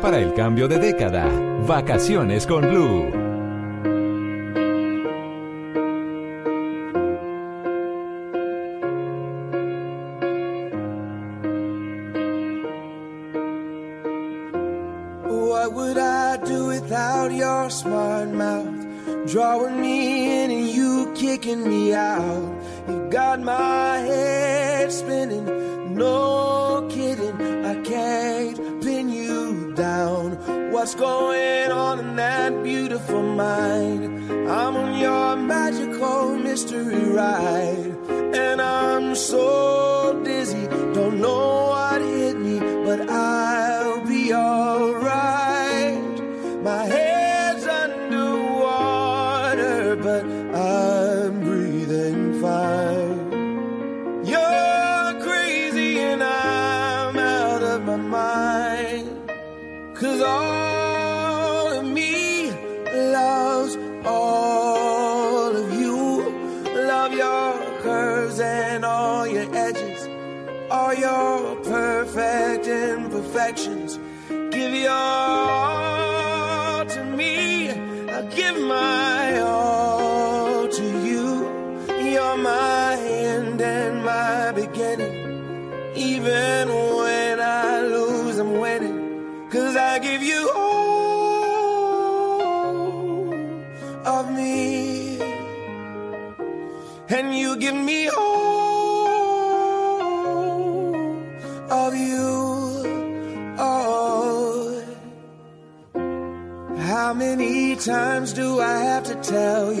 [0.00, 1.28] para el cambio de década.
[1.66, 3.19] Vacaciones con Blue.
[109.30, 109.79] tell you.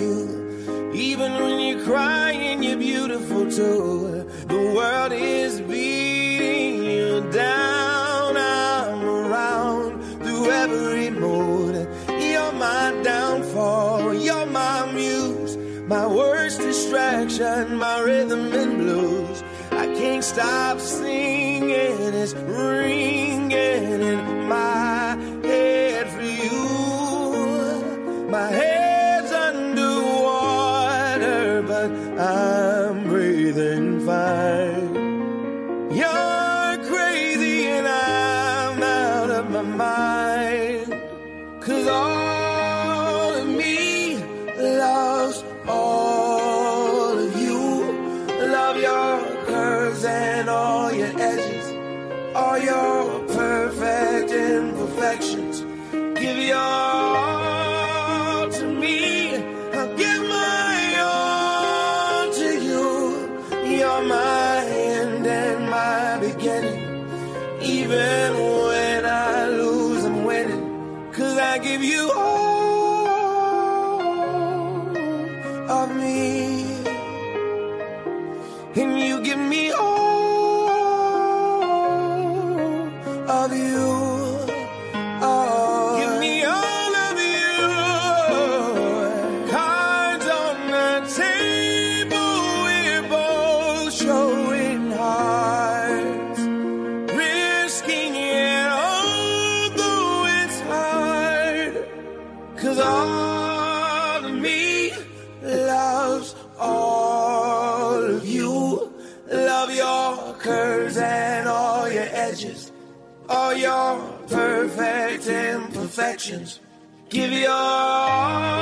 [117.10, 118.59] Give your all.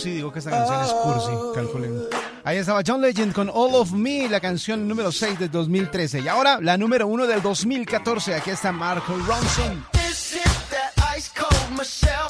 [0.00, 2.02] cursi, digo que esta canción es cursi, calculen.
[2.44, 6.20] Ahí estaba John Legend con All of Me, la canción número 6 del 2013.
[6.20, 8.34] Y ahora la número 1 del 2014.
[8.34, 9.84] Aquí está Marco Ronson.
[9.92, 12.29] This is that ice cold Michelle.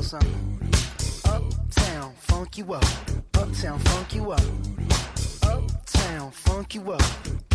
[0.00, 0.60] know something?
[1.26, 2.84] Uptown, funk you up.
[3.34, 4.40] Uptown, funk you up.
[5.42, 7.02] Uptown, funk you up.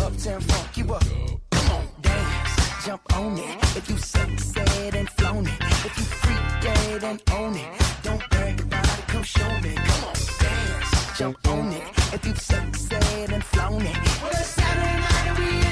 [0.00, 1.04] Uptown, funk you up.
[1.50, 3.76] Come on, dance, jump on it.
[3.76, 8.60] If you sexed and flown it, if you freak dead and own it, don't brag
[8.60, 9.06] about it.
[9.08, 9.74] Come show me.
[9.74, 11.88] Come on, dance, jump on it.
[12.14, 15.65] If you sexed and flown it, well, it's Saturday night and we